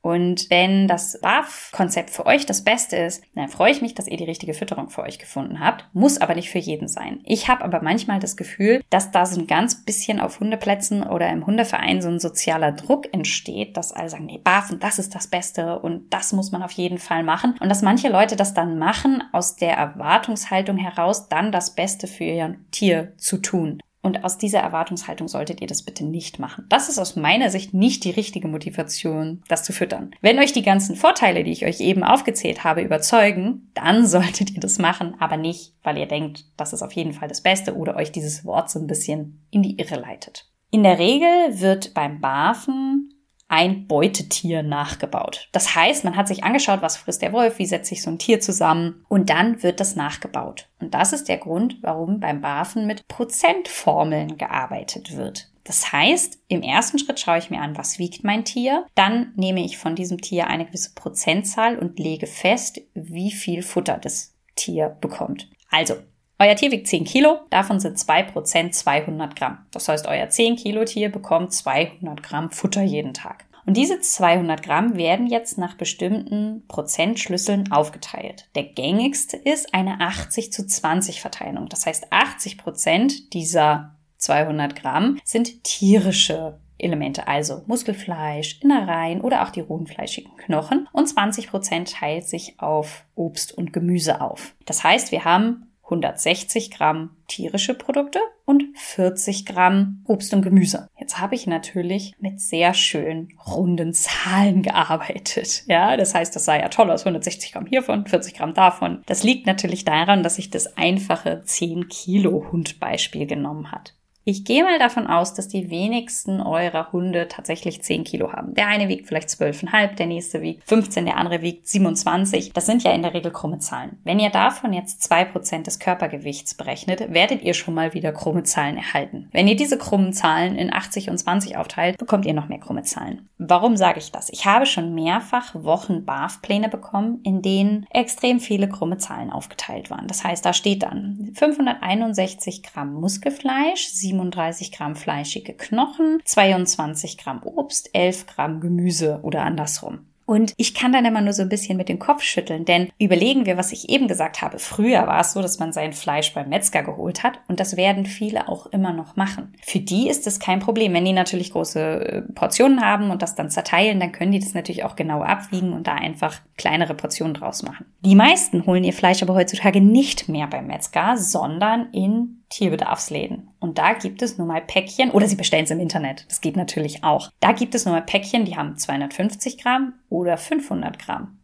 Und 0.00 0.50
wenn 0.50 0.88
das 0.88 1.20
BAF-Konzept 1.20 2.10
für 2.10 2.26
euch 2.26 2.46
das 2.46 2.64
Beste 2.64 2.96
ist, 2.96 3.22
dann 3.36 3.48
freue 3.48 3.70
ich 3.70 3.80
mich, 3.80 3.94
dass 3.94 4.08
ihr 4.08 4.16
die 4.16 4.24
richtige 4.24 4.54
Fütterung 4.54 4.88
für 4.90 5.02
euch 5.02 5.20
gefunden 5.20 5.60
habt. 5.60 5.84
Muss 5.92 6.20
aber 6.20 6.34
nicht 6.34 6.50
für 6.50 6.58
jeden 6.58 6.88
sein. 6.88 7.20
Ich 7.22 7.46
habe 7.46 7.62
aber 7.62 7.80
manchmal 7.80 8.18
das 8.18 8.36
Gefühl, 8.36 8.82
dass 8.90 9.12
da 9.12 9.24
so 9.24 9.40
ein 9.40 9.46
ganz 9.46 9.84
bisschen 9.84 10.18
auf 10.18 10.40
Hundeplätzen 10.40 11.04
oder 11.04 11.30
im 11.30 11.46
Hundeverein 11.46 12.02
so 12.02 12.08
ein 12.08 12.18
sozialer 12.18 12.72
Druck 12.72 13.14
entsteht, 13.14 13.76
dass 13.76 13.92
alle 13.92 14.10
sagen, 14.10 14.26
nee, 14.26 14.40
BAF 14.42 14.74
das 14.80 14.98
ist 14.98 15.14
das 15.14 15.28
Beste 15.28 15.78
und 15.78 16.12
das 16.12 16.32
muss 16.32 16.50
man 16.50 16.64
auf 16.64 16.72
jeden 16.72 16.98
Fall 16.98 17.22
machen. 17.22 17.54
Und 17.60 17.68
dass 17.68 17.82
manche 17.82 18.08
Leute 18.08 18.34
das 18.34 18.52
dann 18.52 18.80
machen, 18.80 19.22
aus 19.30 19.54
der 19.54 19.76
Erwartungshaltung 19.76 20.76
heraus, 20.76 21.28
dann 21.28 21.52
das 21.52 21.76
Beste 21.76 22.08
für 22.08 22.24
ihr 22.24 22.56
Tier 22.72 23.12
zu 23.16 23.36
tun. 23.36 23.78
Und 24.02 24.24
aus 24.24 24.36
dieser 24.36 24.58
Erwartungshaltung 24.58 25.28
solltet 25.28 25.60
ihr 25.60 25.68
das 25.68 25.82
bitte 25.82 26.04
nicht 26.04 26.40
machen. 26.40 26.66
Das 26.68 26.88
ist 26.88 26.98
aus 26.98 27.14
meiner 27.14 27.50
Sicht 27.50 27.72
nicht 27.72 28.02
die 28.04 28.10
richtige 28.10 28.48
Motivation, 28.48 29.42
das 29.46 29.62
zu 29.62 29.72
füttern. 29.72 30.10
Wenn 30.20 30.40
euch 30.40 30.52
die 30.52 30.62
ganzen 30.62 30.96
Vorteile, 30.96 31.44
die 31.44 31.52
ich 31.52 31.64
euch 31.64 31.80
eben 31.80 32.02
aufgezählt 32.02 32.64
habe, 32.64 32.82
überzeugen, 32.82 33.70
dann 33.74 34.06
solltet 34.12 34.50
ihr 34.50 34.60
das 34.60 34.78
machen, 34.78 35.14
aber 35.20 35.36
nicht, 35.36 35.74
weil 35.84 35.98
ihr 35.98 36.06
denkt, 36.06 36.44
das 36.56 36.72
ist 36.72 36.82
auf 36.82 36.92
jeden 36.92 37.12
Fall 37.12 37.28
das 37.28 37.42
Beste 37.42 37.76
oder 37.76 37.94
euch 37.94 38.10
dieses 38.10 38.44
Wort 38.44 38.70
so 38.70 38.80
ein 38.80 38.88
bisschen 38.88 39.40
in 39.50 39.62
die 39.62 39.78
Irre 39.78 39.96
leitet. 39.96 40.48
In 40.72 40.82
der 40.82 40.98
Regel 40.98 41.60
wird 41.60 41.94
beim 41.94 42.20
Barfen 42.20 43.11
ein 43.52 43.86
Beutetier 43.86 44.62
nachgebaut. 44.62 45.50
Das 45.52 45.74
heißt, 45.74 46.04
man 46.04 46.16
hat 46.16 46.26
sich 46.26 46.42
angeschaut, 46.42 46.80
was 46.80 46.96
frisst 46.96 47.20
der 47.20 47.34
Wolf, 47.34 47.58
wie 47.58 47.66
setzt 47.66 47.90
sich 47.90 48.02
so 48.02 48.08
ein 48.08 48.18
Tier 48.18 48.40
zusammen 48.40 49.04
und 49.08 49.28
dann 49.28 49.62
wird 49.62 49.78
das 49.78 49.94
nachgebaut. 49.94 50.70
Und 50.80 50.94
das 50.94 51.12
ist 51.12 51.28
der 51.28 51.36
Grund, 51.36 51.76
warum 51.82 52.18
beim 52.18 52.40
Barfen 52.40 52.86
mit 52.86 53.06
Prozentformeln 53.08 54.38
gearbeitet 54.38 55.18
wird. 55.18 55.50
Das 55.64 55.92
heißt, 55.92 56.38
im 56.48 56.62
ersten 56.62 56.98
Schritt 56.98 57.20
schaue 57.20 57.36
ich 57.36 57.50
mir 57.50 57.60
an, 57.60 57.76
was 57.76 57.98
wiegt 57.98 58.24
mein 58.24 58.46
Tier. 58.46 58.86
Dann 58.94 59.34
nehme 59.36 59.62
ich 59.62 59.76
von 59.76 59.94
diesem 59.96 60.22
Tier 60.22 60.46
eine 60.46 60.64
gewisse 60.64 60.94
Prozentzahl 60.94 61.78
und 61.78 61.98
lege 61.98 62.26
fest, 62.26 62.80
wie 62.94 63.30
viel 63.30 63.62
Futter 63.62 63.98
das 63.98 64.34
Tier 64.56 64.88
bekommt. 64.88 65.50
Also, 65.70 65.96
euer 66.42 66.56
Tier 66.56 66.72
wiegt 66.72 66.88
10 66.88 67.04
Kilo, 67.04 67.40
davon 67.50 67.78
sind 67.78 67.98
2% 67.98 68.72
200 68.72 69.36
Gramm. 69.36 69.58
Das 69.70 69.88
heißt, 69.88 70.06
euer 70.06 70.28
10 70.28 70.56
Kilo 70.56 70.84
Tier 70.84 71.10
bekommt 71.10 71.52
200 71.52 72.22
Gramm 72.22 72.50
Futter 72.50 72.82
jeden 72.82 73.14
Tag. 73.14 73.44
Und 73.64 73.76
diese 73.76 74.00
200 74.00 74.60
Gramm 74.62 74.96
werden 74.96 75.28
jetzt 75.28 75.56
nach 75.56 75.76
bestimmten 75.76 76.64
Prozentschlüsseln 76.66 77.70
aufgeteilt. 77.70 78.48
Der 78.56 78.64
gängigste 78.64 79.36
ist 79.36 79.72
eine 79.72 80.00
80 80.00 80.52
zu 80.52 80.66
20 80.66 81.20
Verteilung. 81.20 81.68
Das 81.68 81.86
heißt, 81.86 82.12
80 82.12 82.58
Prozent 82.58 83.32
dieser 83.34 83.94
200 84.16 84.74
Gramm 84.74 85.20
sind 85.24 85.62
tierische 85.62 86.58
Elemente, 86.78 87.28
also 87.28 87.62
Muskelfleisch, 87.66 88.60
Innereien 88.60 89.20
oder 89.20 89.44
auch 89.44 89.50
die 89.50 89.60
rohen 89.60 89.86
fleischigen 89.86 90.36
Knochen. 90.36 90.88
Und 90.92 91.06
20 91.06 91.48
Prozent 91.48 91.92
teilt 91.92 92.28
sich 92.28 92.58
auf 92.58 93.04
Obst 93.14 93.52
und 93.56 93.72
Gemüse 93.72 94.20
auf. 94.20 94.56
Das 94.66 94.82
heißt, 94.82 95.12
wir 95.12 95.24
haben 95.24 95.71
160 95.92 96.70
Gramm 96.70 97.10
tierische 97.28 97.74
Produkte 97.74 98.18
und 98.44 98.64
40 98.74 99.46
Gramm 99.46 100.02
Obst 100.06 100.32
und 100.34 100.42
Gemüse. 100.42 100.88
Jetzt 100.98 101.18
habe 101.20 101.34
ich 101.34 101.46
natürlich 101.46 102.14
mit 102.18 102.40
sehr 102.40 102.74
schönen 102.74 103.28
runden 103.46 103.92
Zahlen 103.92 104.62
gearbeitet. 104.62 105.64
Ja, 105.66 105.96
das 105.96 106.14
heißt, 106.14 106.34
das 106.34 106.44
sah 106.44 106.56
ja 106.56 106.68
toll 106.68 106.90
aus. 106.90 107.02
160 107.02 107.52
Gramm 107.52 107.66
hiervon, 107.66 108.06
40 108.06 108.34
Gramm 108.34 108.54
davon. 108.54 109.02
Das 109.06 109.22
liegt 109.22 109.46
natürlich 109.46 109.84
daran, 109.84 110.22
dass 110.22 110.38
ich 110.38 110.50
das 110.50 110.76
einfache 110.76 111.42
10 111.44 111.88
Kilo 111.88 112.46
Hundbeispiel 112.50 113.26
genommen 113.26 113.70
hat. 113.70 113.94
Ich 114.24 114.44
gehe 114.44 114.62
mal 114.62 114.78
davon 114.78 115.08
aus, 115.08 115.34
dass 115.34 115.48
die 115.48 115.68
wenigsten 115.68 116.40
eurer 116.40 116.92
Hunde 116.92 117.26
tatsächlich 117.26 117.82
10 117.82 118.04
Kilo 118.04 118.32
haben. 118.32 118.54
Der 118.54 118.68
eine 118.68 118.88
wiegt 118.88 119.08
vielleicht 119.08 119.28
12,5, 119.30 119.96
der 119.96 120.06
nächste 120.06 120.42
wiegt 120.42 120.68
15, 120.68 121.06
der 121.06 121.16
andere 121.16 121.42
wiegt 121.42 121.66
27. 121.66 122.52
Das 122.52 122.66
sind 122.66 122.84
ja 122.84 122.92
in 122.92 123.02
der 123.02 123.14
Regel 123.14 123.32
krumme 123.32 123.58
Zahlen. 123.58 123.98
Wenn 124.04 124.20
ihr 124.20 124.30
davon 124.30 124.72
jetzt 124.72 125.10
2% 125.10 125.64
des 125.64 125.80
Körpergewichts 125.80 126.54
berechnet, 126.54 127.12
werdet 127.12 127.42
ihr 127.42 127.54
schon 127.54 127.74
mal 127.74 127.94
wieder 127.94 128.12
krumme 128.12 128.44
Zahlen 128.44 128.76
erhalten. 128.76 129.28
Wenn 129.32 129.48
ihr 129.48 129.56
diese 129.56 129.76
krummen 129.76 130.12
Zahlen 130.12 130.54
in 130.54 130.72
80 130.72 131.10
und 131.10 131.18
20 131.18 131.56
aufteilt, 131.56 131.98
bekommt 131.98 132.24
ihr 132.24 132.34
noch 132.34 132.48
mehr 132.48 132.60
krumme 132.60 132.84
Zahlen. 132.84 133.28
Warum 133.38 133.76
sage 133.76 133.98
ich 133.98 134.12
das? 134.12 134.30
Ich 134.30 134.46
habe 134.46 134.66
schon 134.66 134.94
mehrfach 134.94 135.52
Wochen 135.56 136.04
BAF-Pläne 136.04 136.68
bekommen, 136.68 137.18
in 137.24 137.42
denen 137.42 137.86
extrem 137.90 138.38
viele 138.38 138.68
krumme 138.68 138.98
Zahlen 138.98 139.30
aufgeteilt 139.30 139.90
waren. 139.90 140.06
Das 140.06 140.22
heißt, 140.22 140.46
da 140.46 140.52
steht 140.52 140.84
dann 140.84 141.32
561 141.34 142.62
Gramm 142.62 142.94
Muskelfleisch, 142.94 143.88
37 144.12 144.72
Gramm 144.72 144.96
fleischige 144.96 145.54
Knochen, 145.54 146.20
22 146.24 147.18
Gramm 147.18 147.42
Obst, 147.44 147.90
11 147.94 148.26
Gramm 148.26 148.60
Gemüse 148.60 149.20
oder 149.22 149.42
andersrum. 149.42 150.06
Und 150.24 150.54
ich 150.56 150.72
kann 150.74 150.92
dann 150.92 151.04
immer 151.04 151.20
nur 151.20 151.32
so 151.32 151.42
ein 151.42 151.48
bisschen 151.48 151.76
mit 151.76 151.88
dem 151.88 151.98
Kopf 151.98 152.22
schütteln, 152.22 152.64
denn 152.64 152.88
überlegen 152.98 153.44
wir, 153.44 153.56
was 153.56 153.72
ich 153.72 153.90
eben 153.90 154.06
gesagt 154.06 154.40
habe. 154.40 154.58
Früher 154.58 155.06
war 155.06 155.20
es 155.20 155.32
so, 155.32 155.42
dass 155.42 155.58
man 155.58 155.72
sein 155.72 155.92
Fleisch 155.92 156.32
beim 156.32 156.48
Metzger 156.48 156.82
geholt 156.82 157.22
hat 157.22 157.40
und 157.48 157.58
das 157.58 157.76
werden 157.76 158.06
viele 158.06 158.48
auch 158.48 158.66
immer 158.66 158.92
noch 158.92 159.16
machen. 159.16 159.52
Für 159.62 159.80
die 159.80 160.08
ist 160.08 160.26
es 160.26 160.38
kein 160.38 160.60
Problem. 160.60 160.94
Wenn 160.94 161.04
die 161.04 161.12
natürlich 161.12 161.52
große 161.52 161.80
äh, 161.80 162.22
Portionen 162.22 162.80
haben 162.80 163.10
und 163.10 163.20
das 163.20 163.34
dann 163.34 163.50
zerteilen, 163.50 163.98
dann 163.98 164.12
können 164.12 164.32
die 164.32 164.38
das 164.38 164.54
natürlich 164.54 164.84
auch 164.84 164.96
genau 164.96 165.22
abwiegen 165.22 165.72
und 165.72 165.86
da 165.86 165.94
einfach 165.94 166.40
kleinere 166.56 166.94
Portionen 166.94 167.34
draus 167.34 167.62
machen. 167.62 167.86
Die 168.00 168.14
meisten 168.14 168.64
holen 168.64 168.84
ihr 168.84 168.92
Fleisch 168.92 169.22
aber 169.22 169.34
heutzutage 169.34 169.80
nicht 169.80 170.28
mehr 170.28 170.46
beim 170.46 170.68
Metzger, 170.68 171.16
sondern 171.18 171.90
in 171.92 172.41
Tierbedarfsläden. 172.52 173.48
Und 173.60 173.78
da 173.78 173.94
gibt 173.94 174.20
es 174.20 174.36
nun 174.36 174.48
mal 174.48 174.60
Päckchen, 174.60 175.10
oder 175.10 175.26
Sie 175.26 175.36
bestellen 175.36 175.64
es 175.64 175.70
im 175.70 175.80
Internet, 175.80 176.26
das 176.28 176.42
geht 176.42 176.56
natürlich 176.56 177.02
auch. 177.02 177.30
Da 177.40 177.52
gibt 177.52 177.74
es 177.74 177.86
nun 177.86 177.94
mal 177.94 178.02
Päckchen, 178.02 178.44
die 178.44 178.56
haben 178.56 178.76
250 178.76 179.58
Gramm 179.58 179.94
oder 180.10 180.36
500 180.36 180.98
Gramm. 180.98 181.38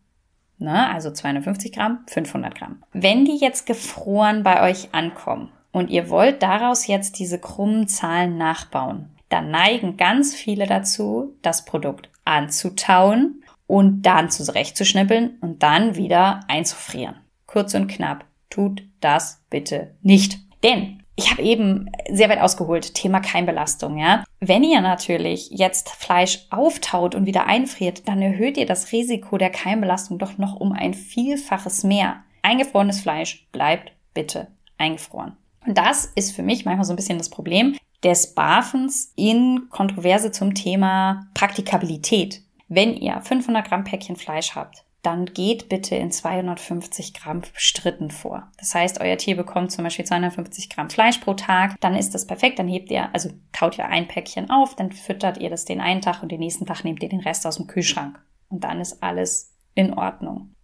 Ne? 0.59 0.91
Also 0.91 1.11
250 1.11 1.73
Gramm, 1.73 2.01
500 2.09 2.55
Gramm. 2.55 2.83
Wenn 2.93 3.25
die 3.25 3.39
jetzt 3.39 3.67
gefroren 3.67 4.43
bei 4.43 4.69
euch 4.69 4.89
ankommen 4.93 5.51
und 5.73 5.89
ihr 5.89 6.11
wollt 6.11 6.43
daraus 6.43 6.87
jetzt 6.87 7.19
diese 7.19 7.39
krummen 7.39 7.89
Zahlen 7.89 8.37
nachbauen, 8.37 9.09
dann 9.31 9.51
neigen 9.51 9.97
ganz 9.97 10.35
viele 10.35 10.67
dazu, 10.67 11.35
das 11.41 11.65
Produkt 11.65 12.11
anzutauen 12.25 13.43
und 13.67 14.03
dann 14.03 14.31
zurechtzuschnippeln 14.31 15.39
und 15.41 15.63
dann 15.63 15.97
wieder 15.97 16.41
einzufrieren. 16.49 17.17
Kurz 17.47 17.73
und 17.75 17.87
knapp, 17.87 18.27
tut 18.51 18.83
das 19.01 19.43
bitte 19.49 19.95
nicht. 20.03 20.39
Denn 20.63 20.98
ich 21.19 21.33
habe 21.33 21.43
eben 21.43 21.91
sehr 22.09 22.29
weit 22.29 22.41
ausgeholt, 22.41 22.95
Thema 22.95 23.19
Keimbelastung, 23.19 23.99
ja. 23.99 24.23
Wenn 24.39 24.63
ihr 24.63 24.81
natürlich 24.81 25.51
jetzt 25.51 25.91
Fleisch 25.91 26.47
auftaut 26.51 27.17
und 27.17 27.27
wieder 27.27 27.47
einfriert, 27.47 28.07
dann 28.07 28.23
erhöht 28.23 28.57
ihr 28.57 28.67
das 28.67 28.93
Risiko 28.93 29.37
der 29.37 29.51
Keimbelastung 29.51 30.21
doch 30.21 30.39
noch 30.39 30.55
um 30.55 30.71
ein 30.71 30.95
Vielfaches 30.95 31.83
mehr. 31.83 32.23
Eingefrorenes 32.43 33.01
Fleisch 33.01 33.49
bleibt 33.51 33.91
bitte 34.15 34.47
eingefroren. 34.79 35.37
Und 35.67 35.77
das 35.77 36.05
ist 36.15 36.37
für 36.37 36.45
mich 36.45 36.65
manchmal 36.65 36.85
so 36.85 36.93
ein 36.93 36.97
bisschen 36.97 37.19
das 37.19 37.31
Problem 37.31 37.77
des 38.05 38.35
Barfens 38.35 39.13
in 39.17 39.67
Kontroverse 39.71 40.31
zum 40.31 40.55
Thema 40.55 41.27
Praktikabilität. 41.35 42.43
Wenn 42.69 42.95
ihr 42.95 43.21
500 43.21 43.67
Gramm 43.67 43.83
Päckchen 43.83 44.15
Fleisch 44.15 44.55
habt, 44.55 44.85
dann 45.03 45.27
geht 45.27 45.69
bitte 45.69 45.95
in 45.95 46.11
250 46.11 47.15
Gramm 47.15 47.43
Stritten 47.55 48.11
vor. 48.11 48.51
Das 48.59 48.75
heißt, 48.75 49.01
euer 49.01 49.17
Tier 49.17 49.37
bekommt 49.37 49.71
zum 49.71 49.85
Beispiel 49.85 50.05
250 50.05 50.71
Gramm 50.71 50.91
Fleisch 50.91 51.19
pro 51.19 51.35
Tag, 51.35 51.81
dann 51.81 51.95
ist 51.95 52.15
das 52.15 52.27
perfekt, 52.27 52.59
dann 52.59 52.69
hebt 52.69 52.91
ihr, 52.91 53.09
also 53.15 53.31
taut 53.53 53.79
ihr 53.79 53.87
ein 53.87 54.09
Päckchen 54.09 54.51
auf, 54.51 54.75
dann 54.75 54.93
füttert 54.93 55.39
ihr 55.39 55.51
das 55.51 55.65
den 55.65 55.81
einen 55.81 56.01
Tag 56.01 56.23
und 56.23 56.33
den 56.33 56.41
nächsten 56.41 56.67
Tag 56.67 56.85
nehmt 56.85 57.03
ihr 57.03 57.09
den 57.09 57.21
Rest 57.21 57.47
aus 57.47 57.57
dem 57.57 57.67
Kühlschrank. 57.67 58.21
Und 58.49 58.65
dann 58.65 58.81
ist 58.81 59.03
alles 59.03 59.55
in 59.75 59.95
Ordnung. 59.95 60.55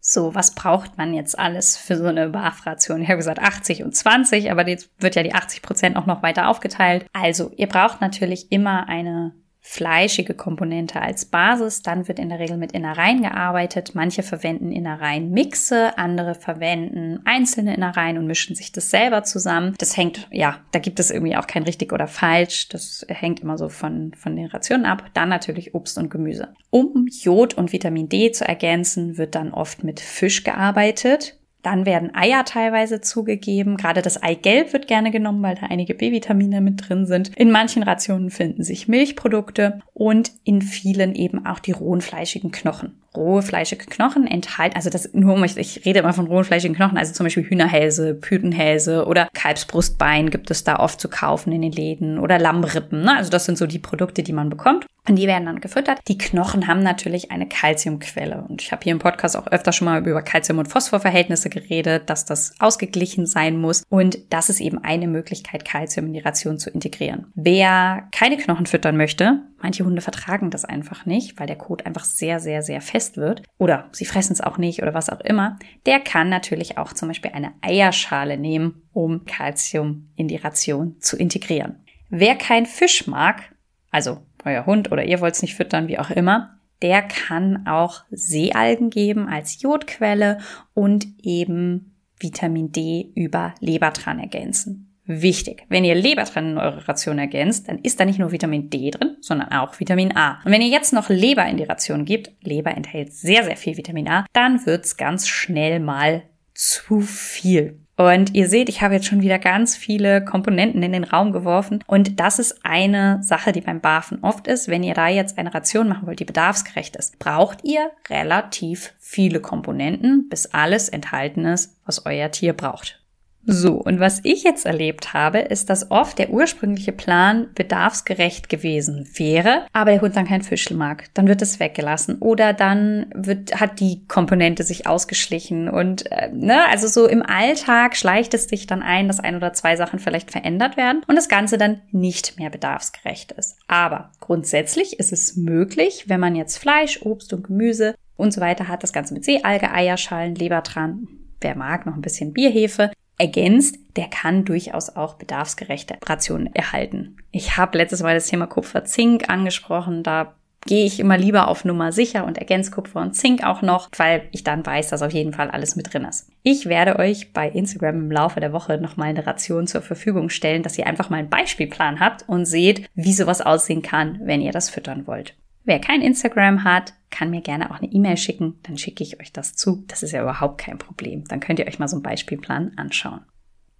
So, 0.00 0.34
was 0.36 0.54
braucht 0.54 0.98
man 0.98 1.14
jetzt 1.14 1.36
alles 1.36 1.76
für 1.76 1.96
so 1.96 2.04
eine 2.04 2.28
BAF-Ration? 2.28 3.02
Ich 3.02 3.08
habe 3.08 3.16
gesagt 3.16 3.40
80 3.40 3.82
und 3.82 3.94
20, 3.94 4.52
aber 4.52 4.66
jetzt 4.68 4.90
wird 5.02 5.16
ja 5.16 5.24
die 5.24 5.34
80 5.34 5.62
Prozent 5.62 5.96
auch 5.96 6.06
noch 6.06 6.22
weiter 6.22 6.48
aufgeteilt. 6.48 7.06
Also, 7.12 7.50
ihr 7.56 7.66
braucht 7.66 8.00
natürlich 8.00 8.52
immer 8.52 8.88
eine 8.88 9.34
fleischige 9.66 10.34
Komponente 10.34 11.02
als 11.02 11.24
Basis. 11.24 11.82
Dann 11.82 12.06
wird 12.06 12.20
in 12.20 12.28
der 12.28 12.38
Regel 12.38 12.56
mit 12.56 12.70
Innereien 12.70 13.22
gearbeitet. 13.22 13.94
Manche 13.94 14.22
verwenden 14.22 14.70
Innereien-Mixe, 14.70 15.98
andere 15.98 16.36
verwenden 16.36 17.18
einzelne 17.24 17.74
Innereien 17.74 18.16
und 18.16 18.28
mischen 18.28 18.54
sich 18.54 18.70
das 18.70 18.90
selber 18.90 19.24
zusammen. 19.24 19.74
Das 19.78 19.96
hängt, 19.96 20.28
ja, 20.30 20.60
da 20.70 20.78
gibt 20.78 21.00
es 21.00 21.10
irgendwie 21.10 21.36
auch 21.36 21.48
kein 21.48 21.64
richtig 21.64 21.92
oder 21.92 22.06
falsch. 22.06 22.68
Das 22.68 23.04
hängt 23.08 23.40
immer 23.40 23.58
so 23.58 23.68
von, 23.68 24.14
von 24.14 24.36
den 24.36 24.46
Rationen 24.46 24.86
ab. 24.86 25.10
Dann 25.14 25.28
natürlich 25.28 25.74
Obst 25.74 25.98
und 25.98 26.10
Gemüse. 26.10 26.54
Um 26.70 27.08
Jod 27.08 27.54
und 27.54 27.72
Vitamin 27.72 28.08
D 28.08 28.30
zu 28.30 28.46
ergänzen, 28.46 29.18
wird 29.18 29.34
dann 29.34 29.52
oft 29.52 29.82
mit 29.82 29.98
Fisch 29.98 30.44
gearbeitet. 30.44 31.36
Dann 31.66 31.84
werden 31.84 32.14
Eier 32.14 32.44
teilweise 32.44 33.00
zugegeben. 33.00 33.76
Gerade 33.76 34.00
das 34.00 34.22
Eigelb 34.22 34.72
wird 34.72 34.86
gerne 34.86 35.10
genommen, 35.10 35.42
weil 35.42 35.56
da 35.56 35.66
einige 35.66 35.94
B-Vitamine 35.94 36.60
mit 36.60 36.88
drin 36.88 37.06
sind. 37.06 37.36
In 37.36 37.50
manchen 37.50 37.82
Rationen 37.82 38.30
finden 38.30 38.62
sich 38.62 38.86
Milchprodukte 38.86 39.80
und 39.92 40.30
in 40.44 40.62
vielen 40.62 41.16
eben 41.16 41.44
auch 41.44 41.58
die 41.58 41.72
rohen 41.72 42.02
fleischigen 42.02 42.52
Knochen 42.52 43.02
rohe 43.16 43.42
fleischige 43.42 43.86
Knochen 43.86 44.26
enthalten, 44.26 44.76
also 44.76 44.90
das 44.90 45.10
nur 45.12 45.34
um 45.34 45.44
ich, 45.44 45.56
ich 45.56 45.84
rede 45.84 46.00
immer 46.00 46.12
von 46.12 46.26
rohen 46.26 46.44
fleischigen 46.44 46.76
Knochen, 46.76 46.98
also 46.98 47.12
zum 47.12 47.24
Beispiel 47.24 47.44
Hühnerhälse, 47.44 48.14
Pütenhälse 48.14 49.06
oder 49.06 49.28
Kalbsbrustbein 49.34 50.30
gibt 50.30 50.50
es 50.50 50.64
da 50.64 50.78
oft 50.78 51.00
zu 51.00 51.08
kaufen 51.08 51.52
in 51.52 51.62
den 51.62 51.72
Läden 51.72 52.18
oder 52.18 52.38
Lammrippen. 52.38 53.02
Ne? 53.02 53.16
Also 53.16 53.30
das 53.30 53.44
sind 53.44 53.58
so 53.58 53.66
die 53.66 53.78
Produkte, 53.78 54.22
die 54.22 54.32
man 54.32 54.50
bekommt. 54.50 54.86
Und 55.08 55.16
die 55.16 55.26
werden 55.26 55.46
dann 55.46 55.60
gefüttert. 55.60 56.00
Die 56.08 56.18
Knochen 56.18 56.66
haben 56.66 56.82
natürlich 56.82 57.30
eine 57.30 57.46
Kalziumquelle. 57.46 58.44
Und 58.48 58.62
ich 58.62 58.72
habe 58.72 58.82
hier 58.82 58.92
im 58.92 58.98
Podcast 58.98 59.36
auch 59.36 59.46
öfter 59.46 59.72
schon 59.72 59.86
mal 59.86 60.04
über 60.04 60.22
Kalzium- 60.22 60.58
und 60.58 60.66
Phosphorverhältnisse 60.66 61.48
geredet, 61.48 62.10
dass 62.10 62.24
das 62.24 62.54
ausgeglichen 62.58 63.26
sein 63.26 63.56
muss. 63.56 63.84
Und 63.88 64.18
das 64.30 64.50
ist 64.50 64.60
eben 64.60 64.82
eine 64.82 65.06
Möglichkeit, 65.06 65.64
Kalzium 65.64 66.06
in 66.06 66.14
die 66.14 66.20
Ration 66.20 66.58
zu 66.58 66.70
integrieren. 66.70 67.26
Wer 67.34 68.08
keine 68.10 68.36
Knochen 68.36 68.66
füttern 68.66 68.96
möchte, 68.96 69.42
manche 69.58 69.84
Hunde 69.84 70.02
vertragen 70.02 70.50
das 70.50 70.64
einfach 70.64 71.06
nicht, 71.06 71.38
weil 71.38 71.46
der 71.46 71.56
Kot 71.56 71.86
einfach 71.86 72.04
sehr, 72.04 72.40
sehr, 72.40 72.62
sehr 72.62 72.80
fest 72.80 73.16
wird 73.16 73.42
oder 73.58 73.88
sie 73.92 74.04
fressen 74.04 74.32
es 74.32 74.40
auch 74.40 74.58
nicht 74.58 74.82
oder 74.82 74.94
was 74.94 75.10
auch 75.10 75.20
immer, 75.20 75.58
der 75.86 76.00
kann 76.00 76.28
natürlich 76.28 76.78
auch 76.78 76.92
zum 76.92 77.08
Beispiel 77.08 77.32
eine 77.32 77.52
Eierschale 77.62 78.36
nehmen, 78.36 78.82
um 78.92 79.24
Kalzium 79.24 80.10
in 80.16 80.28
die 80.28 80.36
Ration 80.36 80.96
zu 81.00 81.16
integrieren. 81.16 81.76
Wer 82.08 82.36
kein 82.36 82.66
Fisch 82.66 83.06
mag, 83.06 83.54
also 83.90 84.18
euer 84.44 84.66
Hund 84.66 84.92
oder 84.92 85.04
ihr 85.04 85.20
wollt 85.20 85.34
es 85.34 85.42
nicht 85.42 85.56
füttern, 85.56 85.88
wie 85.88 85.98
auch 85.98 86.10
immer, 86.10 86.56
der 86.82 87.02
kann 87.02 87.66
auch 87.66 88.04
Seealgen 88.10 88.90
geben 88.90 89.28
als 89.28 89.60
Jodquelle 89.62 90.38
und 90.74 91.06
eben 91.22 91.96
Vitamin 92.18 92.72
D 92.72 93.12
über 93.14 93.54
Lebertran 93.60 94.18
ergänzen. 94.18 94.95
Wichtig. 95.06 95.64
Wenn 95.68 95.84
ihr 95.84 95.94
Lebertran 95.94 96.52
in 96.52 96.58
eure 96.58 96.88
Ration 96.88 97.18
ergänzt, 97.18 97.68
dann 97.68 97.78
ist 97.78 98.00
da 98.00 98.04
nicht 98.04 98.18
nur 98.18 98.32
Vitamin 98.32 98.70
D 98.70 98.90
drin, 98.90 99.16
sondern 99.20 99.52
auch 99.52 99.78
Vitamin 99.78 100.16
A. 100.16 100.40
Und 100.44 100.50
wenn 100.50 100.62
ihr 100.62 100.68
jetzt 100.68 100.92
noch 100.92 101.08
Leber 101.08 101.46
in 101.46 101.56
die 101.56 101.64
Ration 101.64 102.04
gebt, 102.04 102.32
Leber 102.42 102.76
enthält 102.76 103.12
sehr, 103.12 103.44
sehr 103.44 103.56
viel 103.56 103.76
Vitamin 103.76 104.08
A, 104.08 104.26
dann 104.32 104.66
wird's 104.66 104.96
ganz 104.96 105.28
schnell 105.28 105.78
mal 105.78 106.22
zu 106.54 107.00
viel. 107.00 107.78
Und 107.96 108.34
ihr 108.34 108.48
seht, 108.48 108.68
ich 108.68 108.82
habe 108.82 108.94
jetzt 108.94 109.06
schon 109.06 109.22
wieder 109.22 109.38
ganz 109.38 109.74
viele 109.74 110.22
Komponenten 110.22 110.82
in 110.82 110.92
den 110.92 111.04
Raum 111.04 111.32
geworfen. 111.32 111.82
Und 111.86 112.20
das 112.20 112.38
ist 112.38 112.60
eine 112.62 113.22
Sache, 113.22 113.52
die 113.52 113.62
beim 113.62 113.80
Barfen 113.80 114.18
oft 114.22 114.46
ist. 114.46 114.68
Wenn 114.68 114.82
ihr 114.82 114.92
da 114.92 115.08
jetzt 115.08 115.38
eine 115.38 115.54
Ration 115.54 115.88
machen 115.88 116.06
wollt, 116.06 116.20
die 116.20 116.26
bedarfsgerecht 116.26 116.96
ist, 116.96 117.18
braucht 117.18 117.64
ihr 117.64 117.90
relativ 118.10 118.92
viele 118.98 119.40
Komponenten, 119.40 120.28
bis 120.28 120.46
alles 120.46 120.90
enthalten 120.90 121.46
ist, 121.46 121.78
was 121.86 122.04
euer 122.04 122.30
Tier 122.30 122.52
braucht. 122.52 123.00
So, 123.48 123.74
und 123.74 124.00
was 124.00 124.20
ich 124.24 124.42
jetzt 124.42 124.66
erlebt 124.66 125.14
habe, 125.14 125.38
ist, 125.38 125.70
dass 125.70 125.92
oft 125.92 126.18
der 126.18 126.30
ursprüngliche 126.30 126.90
Plan 126.90 127.46
bedarfsgerecht 127.54 128.48
gewesen 128.48 129.08
wäre, 129.14 129.66
aber 129.72 129.92
der 129.92 130.00
Hund 130.00 130.16
dann 130.16 130.26
kein 130.26 130.42
Fisch 130.42 130.68
mag. 130.70 131.04
Dann 131.14 131.28
wird 131.28 131.42
es 131.42 131.60
weggelassen 131.60 132.18
oder 132.18 132.52
dann 132.52 133.06
wird, 133.14 133.60
hat 133.60 133.78
die 133.78 134.04
Komponente 134.08 134.64
sich 134.64 134.88
ausgeschlichen 134.88 135.68
und, 135.68 136.10
äh, 136.10 136.28
ne, 136.32 136.68
also 136.68 136.88
so 136.88 137.06
im 137.06 137.22
Alltag 137.22 137.96
schleicht 137.96 138.34
es 138.34 138.48
sich 138.48 138.66
dann 138.66 138.82
ein, 138.82 139.06
dass 139.06 139.20
ein 139.20 139.36
oder 139.36 139.52
zwei 139.52 139.76
Sachen 139.76 140.00
vielleicht 140.00 140.32
verändert 140.32 140.76
werden 140.76 141.02
und 141.06 141.14
das 141.14 141.28
Ganze 141.28 141.56
dann 141.56 141.80
nicht 141.92 142.40
mehr 142.40 142.50
bedarfsgerecht 142.50 143.30
ist. 143.32 143.58
Aber 143.68 144.10
grundsätzlich 144.18 144.98
ist 144.98 145.12
es 145.12 145.36
möglich, 145.36 146.06
wenn 146.08 146.18
man 146.18 146.34
jetzt 146.34 146.58
Fleisch, 146.58 147.00
Obst 147.02 147.32
und 147.32 147.46
Gemüse 147.46 147.94
und 148.16 148.32
so 148.32 148.40
weiter 148.40 148.66
hat, 148.66 148.82
das 148.82 148.92
Ganze 148.92 149.14
mit 149.14 149.24
Seealge, 149.24 149.70
Eierschalen, 149.70 150.34
Leber 150.34 150.62
dran, 150.62 151.06
wer 151.40 151.54
mag, 151.54 151.86
noch 151.86 151.94
ein 151.94 152.02
bisschen 152.02 152.32
Bierhefe, 152.32 152.90
ergänzt, 153.18 153.78
der 153.96 154.08
kann 154.08 154.44
durchaus 154.44 154.94
auch 154.94 155.14
bedarfsgerechte 155.14 155.96
Rationen 156.04 156.54
erhalten. 156.54 157.16
Ich 157.30 157.56
habe 157.56 157.78
letztes 157.78 158.02
Mal 158.02 158.14
das 158.14 158.26
Thema 158.26 158.46
Kupfer-Zink 158.46 159.28
angesprochen, 159.30 160.02
da 160.02 160.34
gehe 160.66 160.84
ich 160.84 161.00
immer 161.00 161.16
lieber 161.16 161.48
auf 161.48 161.64
Nummer 161.64 161.92
sicher 161.92 162.26
und 162.26 162.38
ergänze 162.38 162.70
Kupfer 162.70 163.00
und 163.00 163.14
Zink 163.14 163.44
auch 163.44 163.62
noch, 163.62 163.88
weil 163.96 164.28
ich 164.32 164.44
dann 164.44 164.66
weiß, 164.66 164.88
dass 164.88 165.02
auf 165.02 165.12
jeden 165.12 165.32
Fall 165.32 165.50
alles 165.50 165.76
mit 165.76 165.92
drin 165.92 166.04
ist. 166.04 166.28
Ich 166.42 166.66
werde 166.66 166.98
euch 166.98 167.32
bei 167.32 167.48
Instagram 167.48 167.96
im 167.96 168.10
Laufe 168.10 168.40
der 168.40 168.52
Woche 168.52 168.78
nochmal 168.78 169.08
eine 169.08 169.26
Ration 169.26 169.66
zur 169.66 169.80
Verfügung 169.82 170.28
stellen, 170.28 170.62
dass 170.62 170.76
ihr 170.76 170.86
einfach 170.86 171.08
mal 171.08 171.18
einen 171.18 171.30
Beispielplan 171.30 172.00
habt 172.00 172.28
und 172.28 172.44
seht, 172.46 172.88
wie 172.94 173.12
sowas 173.12 173.40
aussehen 173.40 173.82
kann, 173.82 174.20
wenn 174.24 174.40
ihr 174.40 174.52
das 174.52 174.68
füttern 174.68 175.06
wollt. 175.06 175.36
Wer 175.66 175.80
kein 175.80 176.00
Instagram 176.00 176.62
hat, 176.62 176.94
kann 177.10 177.30
mir 177.30 177.40
gerne 177.40 177.70
auch 177.70 177.80
eine 177.80 177.90
E-Mail 177.90 178.16
schicken, 178.16 178.60
dann 178.62 178.78
schicke 178.78 179.02
ich 179.02 179.20
euch 179.20 179.32
das 179.32 179.54
zu. 179.54 179.84
Das 179.88 180.04
ist 180.04 180.12
ja 180.12 180.22
überhaupt 180.22 180.58
kein 180.58 180.78
Problem. 180.78 181.24
Dann 181.24 181.40
könnt 181.40 181.58
ihr 181.58 181.66
euch 181.66 181.80
mal 181.80 181.88
so 181.88 181.96
einen 181.96 182.04
Beispielplan 182.04 182.72
anschauen. 182.76 183.22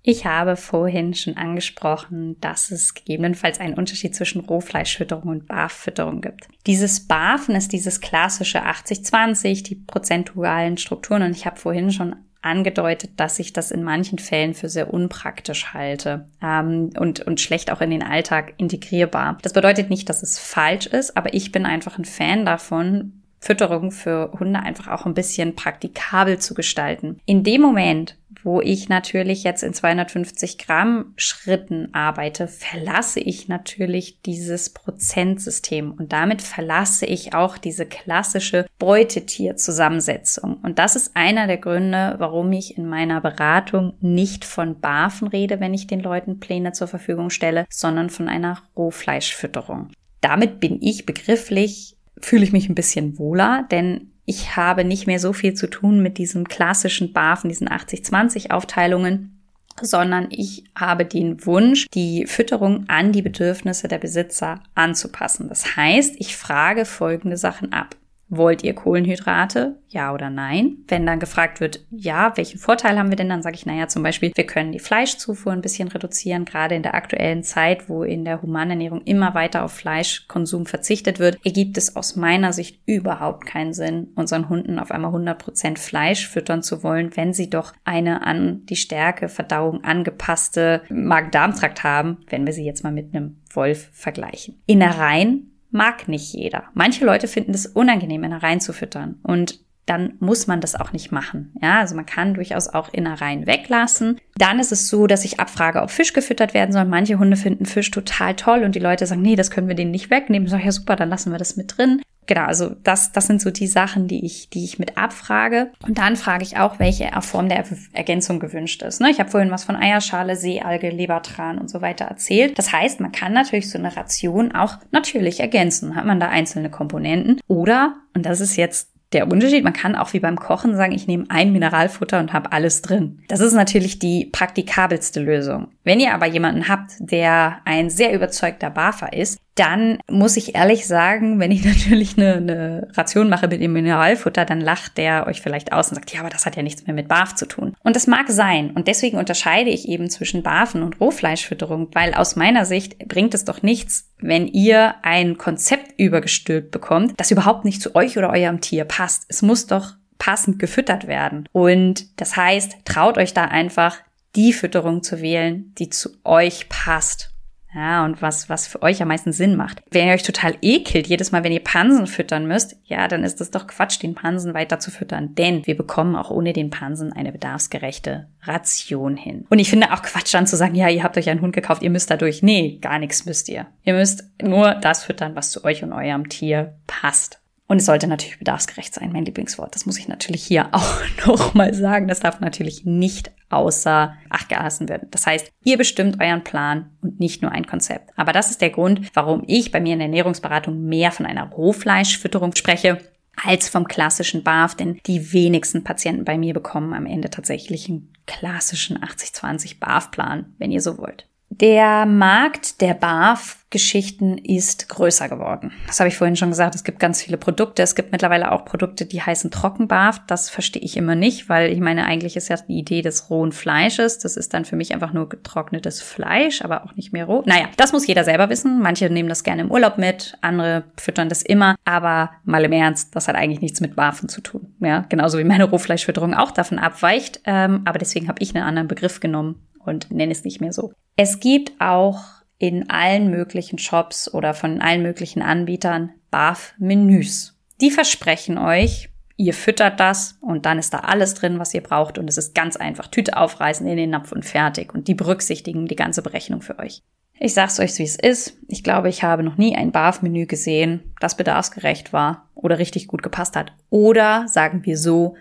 Ich 0.02 0.24
habe 0.24 0.56
vorhin 0.56 1.14
schon 1.14 1.36
angesprochen, 1.36 2.40
dass 2.40 2.72
es 2.72 2.94
gegebenenfalls 2.94 3.60
einen 3.60 3.74
Unterschied 3.74 4.14
zwischen 4.14 4.40
Rohfleischfütterung 4.40 5.28
und 5.28 5.46
Barffütterung 5.46 6.20
gibt. 6.20 6.48
Dieses 6.66 7.06
Barfen 7.06 7.54
ist 7.54 7.72
dieses 7.72 8.00
klassische 8.00 8.64
80-20, 8.64 9.64
die 9.64 9.76
prozentualen 9.76 10.78
Strukturen 10.78 11.22
und 11.22 11.36
ich 11.36 11.46
habe 11.46 11.56
vorhin 11.56 11.92
schon 11.92 12.16
angedeutet, 12.46 13.10
dass 13.16 13.38
ich 13.38 13.52
das 13.52 13.70
in 13.70 13.82
manchen 13.82 14.18
Fällen 14.18 14.54
für 14.54 14.68
sehr 14.68 14.92
unpraktisch 14.94 15.74
halte 15.74 16.26
ähm, 16.42 16.90
und, 16.98 17.20
und 17.20 17.40
schlecht 17.40 17.70
auch 17.70 17.80
in 17.80 17.90
den 17.90 18.02
Alltag 18.02 18.54
integrierbar. 18.56 19.38
Das 19.42 19.52
bedeutet 19.52 19.90
nicht, 19.90 20.08
dass 20.08 20.22
es 20.22 20.38
falsch 20.38 20.86
ist, 20.86 21.16
aber 21.16 21.34
ich 21.34 21.52
bin 21.52 21.66
einfach 21.66 21.98
ein 21.98 22.04
Fan 22.04 22.46
davon, 22.46 23.22
Fütterung 23.40 23.92
für 23.92 24.32
Hunde 24.38 24.60
einfach 24.60 24.88
auch 24.88 25.06
ein 25.06 25.14
bisschen 25.14 25.54
praktikabel 25.54 26.38
zu 26.38 26.54
gestalten. 26.54 27.20
In 27.26 27.44
dem 27.44 27.60
Moment, 27.60 28.16
wo 28.42 28.60
ich 28.60 28.88
natürlich 28.88 29.44
jetzt 29.44 29.62
in 29.62 29.74
250 29.74 30.58
Gramm 30.58 31.12
Schritten 31.16 31.92
arbeite, 31.92 32.48
verlasse 32.48 33.20
ich 33.20 33.48
natürlich 33.48 34.20
dieses 34.22 34.70
Prozentsystem 34.70 35.92
und 35.92 36.12
damit 36.12 36.42
verlasse 36.42 37.06
ich 37.06 37.34
auch 37.34 37.58
diese 37.58 37.86
klassische 37.86 38.66
Beutetierzusammensetzung. 38.78 40.58
Und 40.62 40.78
das 40.78 40.96
ist 40.96 41.16
einer 41.16 41.46
der 41.46 41.58
Gründe, 41.58 42.16
warum 42.18 42.52
ich 42.52 42.78
in 42.78 42.88
meiner 42.88 43.20
Beratung 43.20 43.94
nicht 44.00 44.44
von 44.44 44.80
Barfen 44.80 45.28
rede, 45.28 45.60
wenn 45.60 45.74
ich 45.74 45.86
den 45.86 46.00
Leuten 46.00 46.38
Pläne 46.38 46.72
zur 46.72 46.88
Verfügung 46.88 47.30
stelle, 47.30 47.66
sondern 47.68 48.10
von 48.10 48.28
einer 48.28 48.62
Rohfleischfütterung. 48.76 49.90
Damit 50.20 50.60
bin 50.60 50.80
ich 50.80 51.06
begrifflich 51.06 51.95
fühle 52.20 52.44
ich 52.44 52.52
mich 52.52 52.68
ein 52.68 52.74
bisschen 52.74 53.18
wohler, 53.18 53.66
denn 53.70 54.12
ich 54.24 54.56
habe 54.56 54.84
nicht 54.84 55.06
mehr 55.06 55.20
so 55.20 55.32
viel 55.32 55.54
zu 55.54 55.68
tun 55.68 56.02
mit 56.02 56.18
diesem 56.18 56.48
klassischen 56.48 57.12
BAFen, 57.12 57.48
diesen 57.48 57.68
80-20 57.68 58.50
Aufteilungen, 58.50 59.40
sondern 59.80 60.28
ich 60.30 60.64
habe 60.74 61.04
den 61.04 61.44
Wunsch, 61.46 61.86
die 61.94 62.26
Fütterung 62.26 62.84
an 62.88 63.12
die 63.12 63.22
Bedürfnisse 63.22 63.88
der 63.88 63.98
Besitzer 63.98 64.60
anzupassen. 64.74 65.48
Das 65.48 65.76
heißt, 65.76 66.16
ich 66.18 66.36
frage 66.36 66.84
folgende 66.84 67.36
Sachen 67.36 67.72
ab. 67.72 67.96
Wollt 68.28 68.64
ihr 68.64 68.74
Kohlenhydrate? 68.74 69.78
Ja 69.88 70.12
oder 70.12 70.30
nein? 70.30 70.78
Wenn 70.88 71.06
dann 71.06 71.20
gefragt 71.20 71.60
wird, 71.60 71.86
ja, 71.90 72.36
welchen 72.36 72.58
Vorteil 72.58 72.98
haben 72.98 73.10
wir 73.10 73.16
denn? 73.16 73.28
Dann 73.28 73.42
sage 73.42 73.54
ich, 73.54 73.66
naja, 73.66 73.86
zum 73.86 74.02
Beispiel, 74.02 74.32
wir 74.34 74.46
können 74.46 74.72
die 74.72 74.80
Fleischzufuhr 74.80 75.52
ein 75.52 75.60
bisschen 75.60 75.88
reduzieren, 75.88 76.44
gerade 76.44 76.74
in 76.74 76.82
der 76.82 76.94
aktuellen 76.94 77.44
Zeit, 77.44 77.88
wo 77.88 78.02
in 78.02 78.24
der 78.24 78.42
Humanernährung 78.42 79.02
immer 79.02 79.34
weiter 79.34 79.64
auf 79.64 79.72
Fleischkonsum 79.72 80.66
verzichtet 80.66 81.20
wird, 81.20 81.38
ergibt 81.44 81.78
es 81.78 81.94
aus 81.94 82.16
meiner 82.16 82.52
Sicht 82.52 82.80
überhaupt 82.84 83.46
keinen 83.46 83.72
Sinn, 83.72 84.08
unseren 84.16 84.48
Hunden 84.48 84.80
auf 84.80 84.90
einmal 84.90 85.14
100% 85.14 85.78
Fleisch 85.78 86.28
füttern 86.28 86.62
zu 86.62 86.82
wollen, 86.82 87.16
wenn 87.16 87.32
sie 87.32 87.48
doch 87.48 87.74
eine 87.84 88.26
an 88.26 88.66
die 88.66 88.76
Stärke, 88.76 89.28
Verdauung 89.28 89.84
angepasste 89.84 90.82
Magen-Darm-Trakt 90.88 91.84
haben, 91.84 92.18
wenn 92.28 92.44
wir 92.44 92.52
sie 92.52 92.64
jetzt 92.64 92.82
mal 92.82 92.92
mit 92.92 93.14
einem 93.14 93.36
Wolf 93.52 93.88
vergleichen. 93.92 94.60
Innereien 94.66 95.52
mag 95.76 96.08
nicht 96.08 96.32
jeder. 96.32 96.64
Manche 96.74 97.04
Leute 97.04 97.28
finden 97.28 97.52
es 97.52 97.66
unangenehm, 97.66 98.24
Innereien 98.24 98.60
zu 98.60 98.72
füttern. 98.72 99.20
Und 99.22 99.60
dann 99.86 100.14
muss 100.18 100.48
man 100.48 100.60
das 100.60 100.74
auch 100.74 100.92
nicht 100.92 101.12
machen. 101.12 101.54
Ja, 101.62 101.78
also 101.78 101.94
man 101.94 102.06
kann 102.06 102.34
durchaus 102.34 102.68
auch 102.68 102.92
Innereien 102.92 103.46
weglassen. 103.46 104.20
Dann 104.36 104.58
ist 104.58 104.72
es 104.72 104.88
so, 104.88 105.06
dass 105.06 105.24
ich 105.24 105.38
abfrage, 105.38 105.80
ob 105.80 105.90
Fisch 105.90 106.12
gefüttert 106.12 106.54
werden 106.54 106.72
soll. 106.72 106.84
Manche 106.84 107.20
Hunde 107.20 107.36
finden 107.36 107.66
Fisch 107.66 107.92
total 107.92 108.34
toll 108.34 108.64
und 108.64 108.74
die 108.74 108.80
Leute 108.80 109.06
sagen, 109.06 109.22
nee, 109.22 109.36
das 109.36 109.52
können 109.52 109.68
wir 109.68 109.76
denen 109.76 109.92
nicht 109.92 110.10
wegnehmen. 110.10 110.48
Sag 110.48 110.58
ich, 110.58 110.64
ja 110.64 110.72
super, 110.72 110.96
dann 110.96 111.08
lassen 111.08 111.30
wir 111.30 111.38
das 111.38 111.56
mit 111.56 111.78
drin. 111.78 112.02
Genau, 112.26 112.44
also 112.44 112.74
das, 112.82 113.12
das 113.12 113.26
sind 113.26 113.40
so 113.40 113.50
die 113.50 113.66
Sachen, 113.66 114.08
die 114.08 114.24
ich, 114.24 114.50
die 114.50 114.64
ich 114.64 114.78
mit 114.78 114.98
abfrage. 114.98 115.70
Und 115.86 115.98
dann 115.98 116.16
frage 116.16 116.42
ich 116.42 116.58
auch, 116.58 116.78
welche 116.78 117.10
Form 117.20 117.48
der 117.48 117.64
Ergänzung 117.92 118.40
gewünscht 118.40 118.82
ist. 118.82 119.00
Ne? 119.00 119.10
Ich 119.10 119.20
habe 119.20 119.30
vorhin 119.30 119.50
was 119.50 119.64
von 119.64 119.76
Eierschale, 119.76 120.36
Seealge, 120.36 120.90
Lebertran 120.90 121.58
und 121.58 121.70
so 121.70 121.80
weiter 121.80 122.06
erzählt. 122.06 122.58
Das 122.58 122.72
heißt, 122.72 123.00
man 123.00 123.12
kann 123.12 123.32
natürlich 123.32 123.70
so 123.70 123.78
eine 123.78 123.96
Ration 123.96 124.52
auch 124.52 124.78
natürlich 124.90 125.40
ergänzen. 125.40 125.94
Hat 125.94 126.04
man 126.04 126.20
da 126.20 126.28
einzelne 126.28 126.70
Komponenten. 126.70 127.40
Oder, 127.46 127.94
und 128.14 128.26
das 128.26 128.40
ist 128.40 128.56
jetzt 128.56 128.95
der 129.12 129.30
Unterschied. 129.30 129.64
Man 129.64 129.72
kann 129.72 129.96
auch 129.96 130.12
wie 130.12 130.20
beim 130.20 130.36
Kochen 130.36 130.76
sagen, 130.76 130.92
ich 130.92 131.06
nehme 131.06 131.26
ein 131.28 131.52
Mineralfutter 131.52 132.18
und 132.18 132.32
habe 132.32 132.52
alles 132.52 132.82
drin. 132.82 133.22
Das 133.28 133.40
ist 133.40 133.52
natürlich 133.52 133.98
die 133.98 134.26
praktikabelste 134.26 135.20
Lösung. 135.20 135.68
Wenn 135.84 136.00
ihr 136.00 136.14
aber 136.14 136.26
jemanden 136.26 136.68
habt, 136.68 136.92
der 136.98 137.58
ein 137.64 137.90
sehr 137.90 138.12
überzeugter 138.12 138.70
Barfer 138.70 139.12
ist, 139.12 139.38
dann 139.54 139.98
muss 140.10 140.36
ich 140.36 140.54
ehrlich 140.54 140.86
sagen, 140.86 141.40
wenn 141.40 141.50
ich 141.50 141.64
natürlich 141.64 142.16
eine, 142.16 142.34
eine 142.34 142.88
Ration 142.94 143.28
mache 143.28 143.48
mit 143.48 143.60
dem 143.60 143.72
Mineralfutter, 143.72 144.44
dann 144.44 144.60
lacht 144.60 144.98
der 144.98 145.26
euch 145.26 145.40
vielleicht 145.40 145.72
aus 145.72 145.88
und 145.88 145.94
sagt, 145.94 146.12
ja, 146.12 146.20
aber 146.20 146.28
das 146.28 146.44
hat 146.44 146.56
ja 146.56 146.62
nichts 146.62 146.86
mehr 146.86 146.94
mit 146.94 147.08
Barf 147.08 147.34
zu 147.34 147.46
tun. 147.46 147.74
Und 147.82 147.96
das 147.96 148.06
mag 148.06 148.28
sein. 148.28 148.72
Und 148.72 148.88
deswegen 148.88 149.16
unterscheide 149.16 149.70
ich 149.70 149.88
eben 149.88 150.10
zwischen 150.10 150.42
Barfen 150.42 150.82
und 150.82 151.00
Rohfleischfütterung, 151.00 151.88
weil 151.92 152.14
aus 152.14 152.36
meiner 152.36 152.64
Sicht 152.66 152.98
bringt 153.08 153.34
es 153.34 153.44
doch 153.44 153.62
nichts, 153.62 154.12
wenn 154.18 154.46
ihr 154.46 154.94
ein 155.02 155.38
Konzept 155.38 155.85
übergestülpt 155.98 156.70
bekommt, 156.70 157.14
das 157.18 157.30
überhaupt 157.30 157.64
nicht 157.64 157.82
zu 157.82 157.94
euch 157.94 158.18
oder 158.18 158.30
eurem 158.30 158.60
Tier 158.60 158.84
passt. 158.84 159.24
Es 159.28 159.42
muss 159.42 159.66
doch 159.66 159.94
passend 160.18 160.58
gefüttert 160.58 161.06
werden. 161.06 161.48
Und 161.52 162.20
das 162.20 162.36
heißt, 162.36 162.76
traut 162.84 163.18
euch 163.18 163.34
da 163.34 163.44
einfach 163.44 163.98
die 164.34 164.52
Fütterung 164.52 165.02
zu 165.02 165.20
wählen, 165.20 165.74
die 165.78 165.90
zu 165.90 166.10
euch 166.24 166.68
passt. 166.68 167.32
Ja, 167.76 168.06
und 168.06 168.22
was, 168.22 168.48
was 168.48 168.66
für 168.66 168.80
euch 168.80 169.02
am 169.02 169.08
meisten 169.08 169.32
Sinn 169.32 169.54
macht. 169.54 169.82
Wenn 169.90 170.08
ihr 170.08 170.14
euch 170.14 170.22
total 170.22 170.56
ekelt, 170.62 171.06
jedes 171.06 171.30
Mal, 171.30 171.44
wenn 171.44 171.52
ihr 171.52 171.62
Pansen 171.62 172.06
füttern 172.06 172.46
müsst, 172.46 172.76
ja, 172.86 173.06
dann 173.06 173.22
ist 173.22 173.42
es 173.42 173.50
doch 173.50 173.66
Quatsch, 173.66 174.02
den 174.02 174.14
Pansen 174.14 174.54
weiter 174.54 174.78
zu 174.78 174.90
füttern. 174.90 175.34
Denn 175.34 175.66
wir 175.66 175.76
bekommen 175.76 176.16
auch 176.16 176.30
ohne 176.30 176.54
den 176.54 176.70
Pansen 176.70 177.12
eine 177.12 177.32
bedarfsgerechte 177.32 178.28
Ration 178.44 179.18
hin. 179.18 179.44
Und 179.50 179.58
ich 179.58 179.68
finde 179.68 179.92
auch 179.92 180.00
Quatsch 180.00 180.32
dann 180.32 180.46
zu 180.46 180.56
sagen, 180.56 180.74
ja, 180.74 180.88
ihr 180.88 181.02
habt 181.02 181.18
euch 181.18 181.28
einen 181.28 181.42
Hund 181.42 181.54
gekauft, 181.54 181.82
ihr 181.82 181.90
müsst 181.90 182.10
dadurch. 182.10 182.42
Nee, 182.42 182.78
gar 182.80 182.98
nichts 182.98 183.26
müsst 183.26 183.50
ihr. 183.50 183.66
Ihr 183.84 183.92
müsst 183.92 184.24
nur 184.42 184.74
das 184.74 185.04
füttern, 185.04 185.36
was 185.36 185.50
zu 185.50 185.62
euch 185.62 185.82
und 185.82 185.92
eurem 185.92 186.30
Tier 186.30 186.76
passt. 186.86 187.40
Und 187.68 187.78
es 187.78 187.86
sollte 187.86 188.06
natürlich 188.06 188.38
bedarfsgerecht 188.38 188.94
sein, 188.94 189.12
mein 189.12 189.24
Lieblingswort. 189.24 189.74
Das 189.74 189.86
muss 189.86 189.98
ich 189.98 190.08
natürlich 190.08 190.44
hier 190.44 190.68
auch 190.72 191.00
nochmal 191.26 191.74
sagen. 191.74 192.08
Das 192.08 192.20
darf 192.20 192.40
natürlich 192.40 192.84
nicht 192.84 193.30
außer 193.48 194.14
Acht 194.28 194.48
gelassen 194.48 194.88
werden. 194.88 195.08
Das 195.10 195.26
heißt, 195.26 195.50
ihr 195.64 195.78
bestimmt 195.78 196.20
euren 196.20 196.44
Plan 196.44 196.90
und 197.00 197.20
nicht 197.20 197.42
nur 197.42 197.52
ein 197.52 197.66
Konzept. 197.66 198.10
Aber 198.16 198.32
das 198.32 198.50
ist 198.50 198.60
der 198.60 198.70
Grund, 198.70 199.10
warum 199.14 199.44
ich 199.46 199.70
bei 199.70 199.80
mir 199.80 199.92
in 199.92 199.98
der 200.00 200.06
Ernährungsberatung 200.06 200.84
mehr 200.84 201.12
von 201.12 201.26
einer 201.26 201.48
Rohfleischfütterung 201.48 202.54
spreche 202.54 202.98
als 203.44 203.68
vom 203.68 203.86
klassischen 203.86 204.42
BAF, 204.42 204.74
denn 204.74 204.98
die 205.06 205.32
wenigsten 205.32 205.84
Patienten 205.84 206.24
bei 206.24 206.38
mir 206.38 206.54
bekommen 206.54 206.94
am 206.94 207.06
Ende 207.06 207.30
tatsächlich 207.30 207.88
einen 207.88 208.12
klassischen 208.26 208.98
80-20 208.98 209.78
BAF-Plan, 209.78 210.54
wenn 210.58 210.72
ihr 210.72 210.80
so 210.80 210.98
wollt. 210.98 211.28
Der 211.48 212.06
Markt 212.06 212.80
der 212.80 212.92
BAF-Geschichten 212.92 214.36
ist 214.36 214.88
größer 214.88 215.28
geworden. 215.28 215.72
Das 215.86 216.00
habe 216.00 216.08
ich 216.08 216.16
vorhin 216.18 216.34
schon 216.34 216.50
gesagt. 216.50 216.74
Es 216.74 216.82
gibt 216.82 216.98
ganz 216.98 217.22
viele 217.22 217.36
Produkte. 217.36 217.82
Es 217.82 217.94
gibt 217.94 218.10
mittlerweile 218.10 218.50
auch 218.50 218.64
Produkte, 218.64 219.06
die 219.06 219.22
heißen 219.22 219.52
Trockenbarf. 219.52 220.20
Das 220.26 220.50
verstehe 220.50 220.82
ich 220.82 220.96
immer 220.96 221.14
nicht, 221.14 221.48
weil 221.48 221.72
ich 221.72 221.78
meine, 221.78 222.04
eigentlich 222.04 222.36
ist 222.36 222.48
ja 222.48 222.56
die 222.56 222.78
Idee 222.78 223.00
des 223.00 223.30
rohen 223.30 223.52
Fleisches. 223.52 224.18
Das 224.18 224.36
ist 224.36 224.54
dann 224.54 224.64
für 224.64 224.74
mich 224.74 224.92
einfach 224.92 225.12
nur 225.12 225.28
getrocknetes 225.28 226.02
Fleisch, 226.02 226.62
aber 226.62 226.84
auch 226.84 226.96
nicht 226.96 227.12
mehr 227.12 227.26
roh. 227.26 227.42
Naja, 227.46 227.68
das 227.76 227.92
muss 227.92 228.06
jeder 228.06 228.24
selber 228.24 228.50
wissen. 228.50 228.82
Manche 228.82 229.08
nehmen 229.08 229.28
das 229.28 229.44
gerne 229.44 229.62
im 229.62 229.70
Urlaub 229.70 229.98
mit, 229.98 230.36
andere 230.40 230.84
füttern 230.96 231.28
das 231.28 231.42
immer. 231.42 231.76
Aber 231.84 232.32
mal 232.44 232.64
im 232.64 232.72
Ernst, 232.72 233.14
das 233.14 233.28
hat 233.28 233.36
eigentlich 233.36 233.60
nichts 233.60 233.80
mit 233.80 233.94
Barfen 233.94 234.28
zu 234.28 234.40
tun. 234.40 234.74
Ja, 234.80 235.06
genauso 235.08 235.38
wie 235.38 235.44
meine 235.44 235.64
Rohfleischfütterung 235.64 236.34
auch 236.34 236.50
davon 236.50 236.78
abweicht. 236.78 237.40
Ähm, 237.44 237.82
aber 237.84 238.00
deswegen 238.00 238.26
habe 238.28 238.42
ich 238.42 238.54
einen 238.54 238.64
anderen 238.64 238.88
Begriff 238.88 239.20
genommen 239.20 239.62
und 239.86 240.10
nenne 240.10 240.32
es 240.32 240.44
nicht 240.44 240.60
mehr 240.60 240.72
so. 240.72 240.92
Es 241.16 241.40
gibt 241.40 241.72
auch 241.80 242.20
in 242.58 242.90
allen 242.90 243.30
möglichen 243.30 243.78
Shops 243.78 244.32
oder 244.32 244.54
von 244.54 244.80
allen 244.80 245.02
möglichen 245.02 245.42
Anbietern 245.42 246.12
BAF-Menüs. 246.30 247.54
Die 247.80 247.90
versprechen 247.90 248.58
euch, 248.58 249.10
ihr 249.36 249.52
füttert 249.52 250.00
das 250.00 250.38
und 250.40 250.64
dann 250.64 250.78
ist 250.78 250.94
da 250.94 251.00
alles 251.00 251.34
drin, 251.34 251.58
was 251.58 251.74
ihr 251.74 251.82
braucht 251.82 252.18
und 252.18 252.28
es 252.28 252.38
ist 252.38 252.54
ganz 252.54 252.76
einfach. 252.76 253.08
Tüte 253.08 253.36
aufreißen 253.36 253.86
in 253.86 253.96
den 253.96 254.10
Napf 254.10 254.32
und 254.32 254.44
fertig 254.44 254.94
und 254.94 255.08
die 255.08 255.14
berücksichtigen 255.14 255.86
die 255.86 255.96
ganze 255.96 256.22
Berechnung 256.22 256.62
für 256.62 256.78
euch. 256.78 257.02
Ich 257.38 257.52
sag's 257.52 257.78
euch, 257.80 257.98
wie 257.98 258.04
es 258.04 258.16
ist. 258.16 258.56
Ich 258.66 258.82
glaube, 258.82 259.10
ich 259.10 259.22
habe 259.22 259.42
noch 259.42 259.58
nie 259.58 259.76
ein 259.76 259.92
BAF-Menü 259.92 260.46
gesehen, 260.46 261.12
das 261.20 261.36
bedarfsgerecht 261.36 262.14
war 262.14 262.48
oder 262.54 262.78
richtig 262.78 263.08
gut 263.08 263.22
gepasst 263.22 263.56
hat. 263.56 263.72
Oder 263.90 264.48
sagen 264.48 264.86
wir 264.86 264.96
so, 264.96 265.36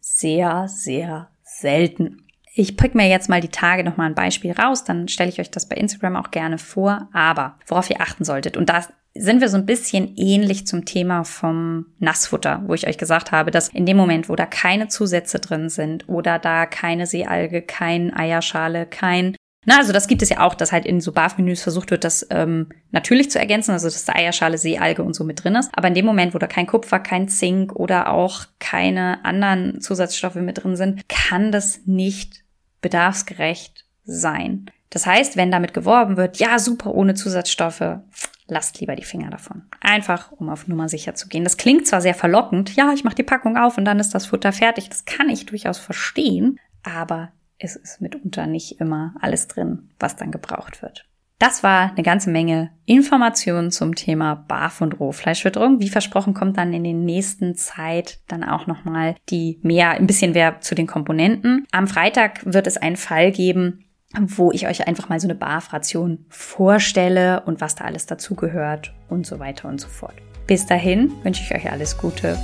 sehr, 0.00 0.68
sehr 0.68 1.30
selten. 1.42 2.27
Ich 2.60 2.76
pick 2.76 2.96
mir 2.96 3.08
jetzt 3.08 3.28
mal 3.28 3.40
die 3.40 3.50
Tage 3.52 3.84
nochmal 3.84 4.08
ein 4.08 4.16
Beispiel 4.16 4.50
raus, 4.50 4.82
dann 4.82 5.06
stelle 5.06 5.30
ich 5.30 5.38
euch 5.38 5.48
das 5.48 5.68
bei 5.68 5.76
Instagram 5.76 6.16
auch 6.16 6.32
gerne 6.32 6.58
vor. 6.58 7.08
Aber 7.12 7.56
worauf 7.68 7.88
ihr 7.88 8.00
achten 8.00 8.24
solltet, 8.24 8.56
und 8.56 8.68
das 8.68 8.88
sind 9.14 9.40
wir 9.40 9.48
so 9.48 9.56
ein 9.56 9.64
bisschen 9.64 10.16
ähnlich 10.16 10.66
zum 10.66 10.84
Thema 10.84 11.22
vom 11.22 11.86
Nassfutter, 12.00 12.64
wo 12.66 12.74
ich 12.74 12.88
euch 12.88 12.98
gesagt 12.98 13.30
habe, 13.30 13.52
dass 13.52 13.68
in 13.68 13.86
dem 13.86 13.96
Moment, 13.96 14.28
wo 14.28 14.34
da 14.34 14.44
keine 14.44 14.88
Zusätze 14.88 15.38
drin 15.38 15.68
sind 15.68 16.08
oder 16.08 16.40
da 16.40 16.66
keine 16.66 17.06
Seealge, 17.06 17.62
kein 17.62 18.12
Eierschale, 18.12 18.86
kein 18.86 19.36
na, 19.64 19.76
also 19.76 19.92
das 19.92 20.08
gibt 20.08 20.22
es 20.22 20.30
ja 20.30 20.40
auch, 20.40 20.54
dass 20.54 20.72
halt 20.72 20.86
in 20.86 21.00
so 21.00 21.12
BAF-Menüs 21.12 21.62
versucht 21.62 21.90
wird, 21.90 22.02
das 22.02 22.26
ähm, 22.30 22.70
natürlich 22.90 23.30
zu 23.30 23.38
ergänzen, 23.38 23.72
also 23.72 23.86
dass 23.86 24.04
da 24.04 24.14
Eierschale, 24.14 24.56
Seealge 24.56 25.02
und 25.02 25.14
so 25.14 25.24
mit 25.24 25.44
drin 25.44 25.56
ist. 25.56 25.70
Aber 25.74 25.88
in 25.88 25.94
dem 25.94 26.06
Moment, 26.06 26.32
wo 26.32 26.38
da 26.38 26.46
kein 26.46 26.66
Kupfer, 26.66 27.00
kein 27.00 27.28
Zink 27.28 27.76
oder 27.76 28.10
auch 28.10 28.46
keine 28.60 29.24
anderen 29.26 29.80
Zusatzstoffe 29.82 30.36
mit 30.36 30.64
drin 30.64 30.76
sind, 30.76 31.06
kann 31.08 31.52
das 31.52 31.82
nicht 31.84 32.47
bedarfsgerecht 32.80 33.84
sein. 34.04 34.70
Das 34.90 35.06
heißt, 35.06 35.36
wenn 35.36 35.50
damit 35.50 35.74
geworben 35.74 36.16
wird, 36.16 36.38
ja, 36.38 36.58
super, 36.58 36.94
ohne 36.94 37.14
Zusatzstoffe, 37.14 37.98
lasst 38.46 38.80
lieber 38.80 38.96
die 38.96 39.04
Finger 39.04 39.30
davon. 39.30 39.62
Einfach, 39.80 40.32
um 40.32 40.48
auf 40.48 40.66
Nummer 40.66 40.88
sicher 40.88 41.14
zu 41.14 41.28
gehen. 41.28 41.44
Das 41.44 41.56
klingt 41.56 41.86
zwar 41.86 42.00
sehr 42.00 42.14
verlockend, 42.14 42.74
ja, 42.74 42.92
ich 42.92 43.04
mache 43.04 43.16
die 43.16 43.22
Packung 43.22 43.56
auf 43.56 43.78
und 43.78 43.84
dann 43.84 44.00
ist 44.00 44.14
das 44.14 44.26
Futter 44.26 44.52
fertig. 44.52 44.88
Das 44.88 45.04
kann 45.04 45.28
ich 45.28 45.46
durchaus 45.46 45.78
verstehen, 45.78 46.58
aber 46.82 47.30
es 47.58 47.76
ist 47.76 48.00
mitunter 48.00 48.46
nicht 48.46 48.80
immer 48.80 49.14
alles 49.20 49.48
drin, 49.48 49.90
was 49.98 50.16
dann 50.16 50.30
gebraucht 50.30 50.80
wird. 50.80 51.07
Das 51.38 51.62
war 51.62 51.92
eine 51.92 52.02
ganze 52.02 52.30
Menge 52.30 52.70
Informationen 52.84 53.70
zum 53.70 53.94
Thema 53.94 54.34
Barf- 54.34 54.80
und 54.80 54.98
Rohfleischfütterung. 54.98 55.78
Wie 55.78 55.88
versprochen 55.88 56.34
kommt 56.34 56.58
dann 56.58 56.72
in 56.72 56.82
den 56.82 57.04
nächsten 57.04 57.54
Zeit 57.54 58.18
dann 58.26 58.42
auch 58.42 58.66
nochmal 58.66 59.14
die 59.28 59.60
mehr, 59.62 59.90
ein 59.90 60.08
bisschen 60.08 60.32
mehr 60.32 60.60
zu 60.60 60.74
den 60.74 60.88
Komponenten. 60.88 61.64
Am 61.70 61.86
Freitag 61.86 62.40
wird 62.44 62.66
es 62.66 62.76
einen 62.76 62.96
Fall 62.96 63.30
geben, 63.30 63.84
wo 64.18 64.50
ich 64.50 64.66
euch 64.66 64.88
einfach 64.88 65.08
mal 65.08 65.20
so 65.20 65.28
eine 65.28 65.36
Barf-Ration 65.36 66.26
vorstelle 66.28 67.42
und 67.46 67.60
was 67.60 67.76
da 67.76 67.84
alles 67.84 68.06
dazugehört 68.06 68.92
und 69.08 69.24
so 69.24 69.38
weiter 69.38 69.68
und 69.68 69.80
so 69.80 69.88
fort. 69.88 70.14
Bis 70.48 70.66
dahin 70.66 71.12
wünsche 71.22 71.42
ich 71.42 71.54
euch 71.54 71.70
alles 71.70 71.98
Gute 71.98 72.36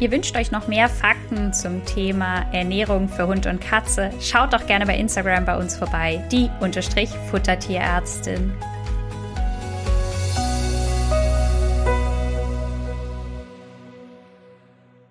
Ihr 0.00 0.10
wünscht 0.10 0.34
euch 0.34 0.50
noch 0.50 0.66
mehr 0.66 0.88
Fakten 0.88 1.52
zum 1.52 1.84
Thema 1.84 2.46
Ernährung 2.52 3.10
für 3.10 3.26
Hund 3.26 3.44
und 3.44 3.60
Katze? 3.60 4.10
Schaut 4.18 4.54
doch 4.54 4.66
gerne 4.66 4.86
bei 4.86 4.96
Instagram 4.96 5.44
bei 5.44 5.58
uns 5.58 5.76
vorbei, 5.76 6.24
die 6.32 6.48
Futtertierärztin. 7.30 8.50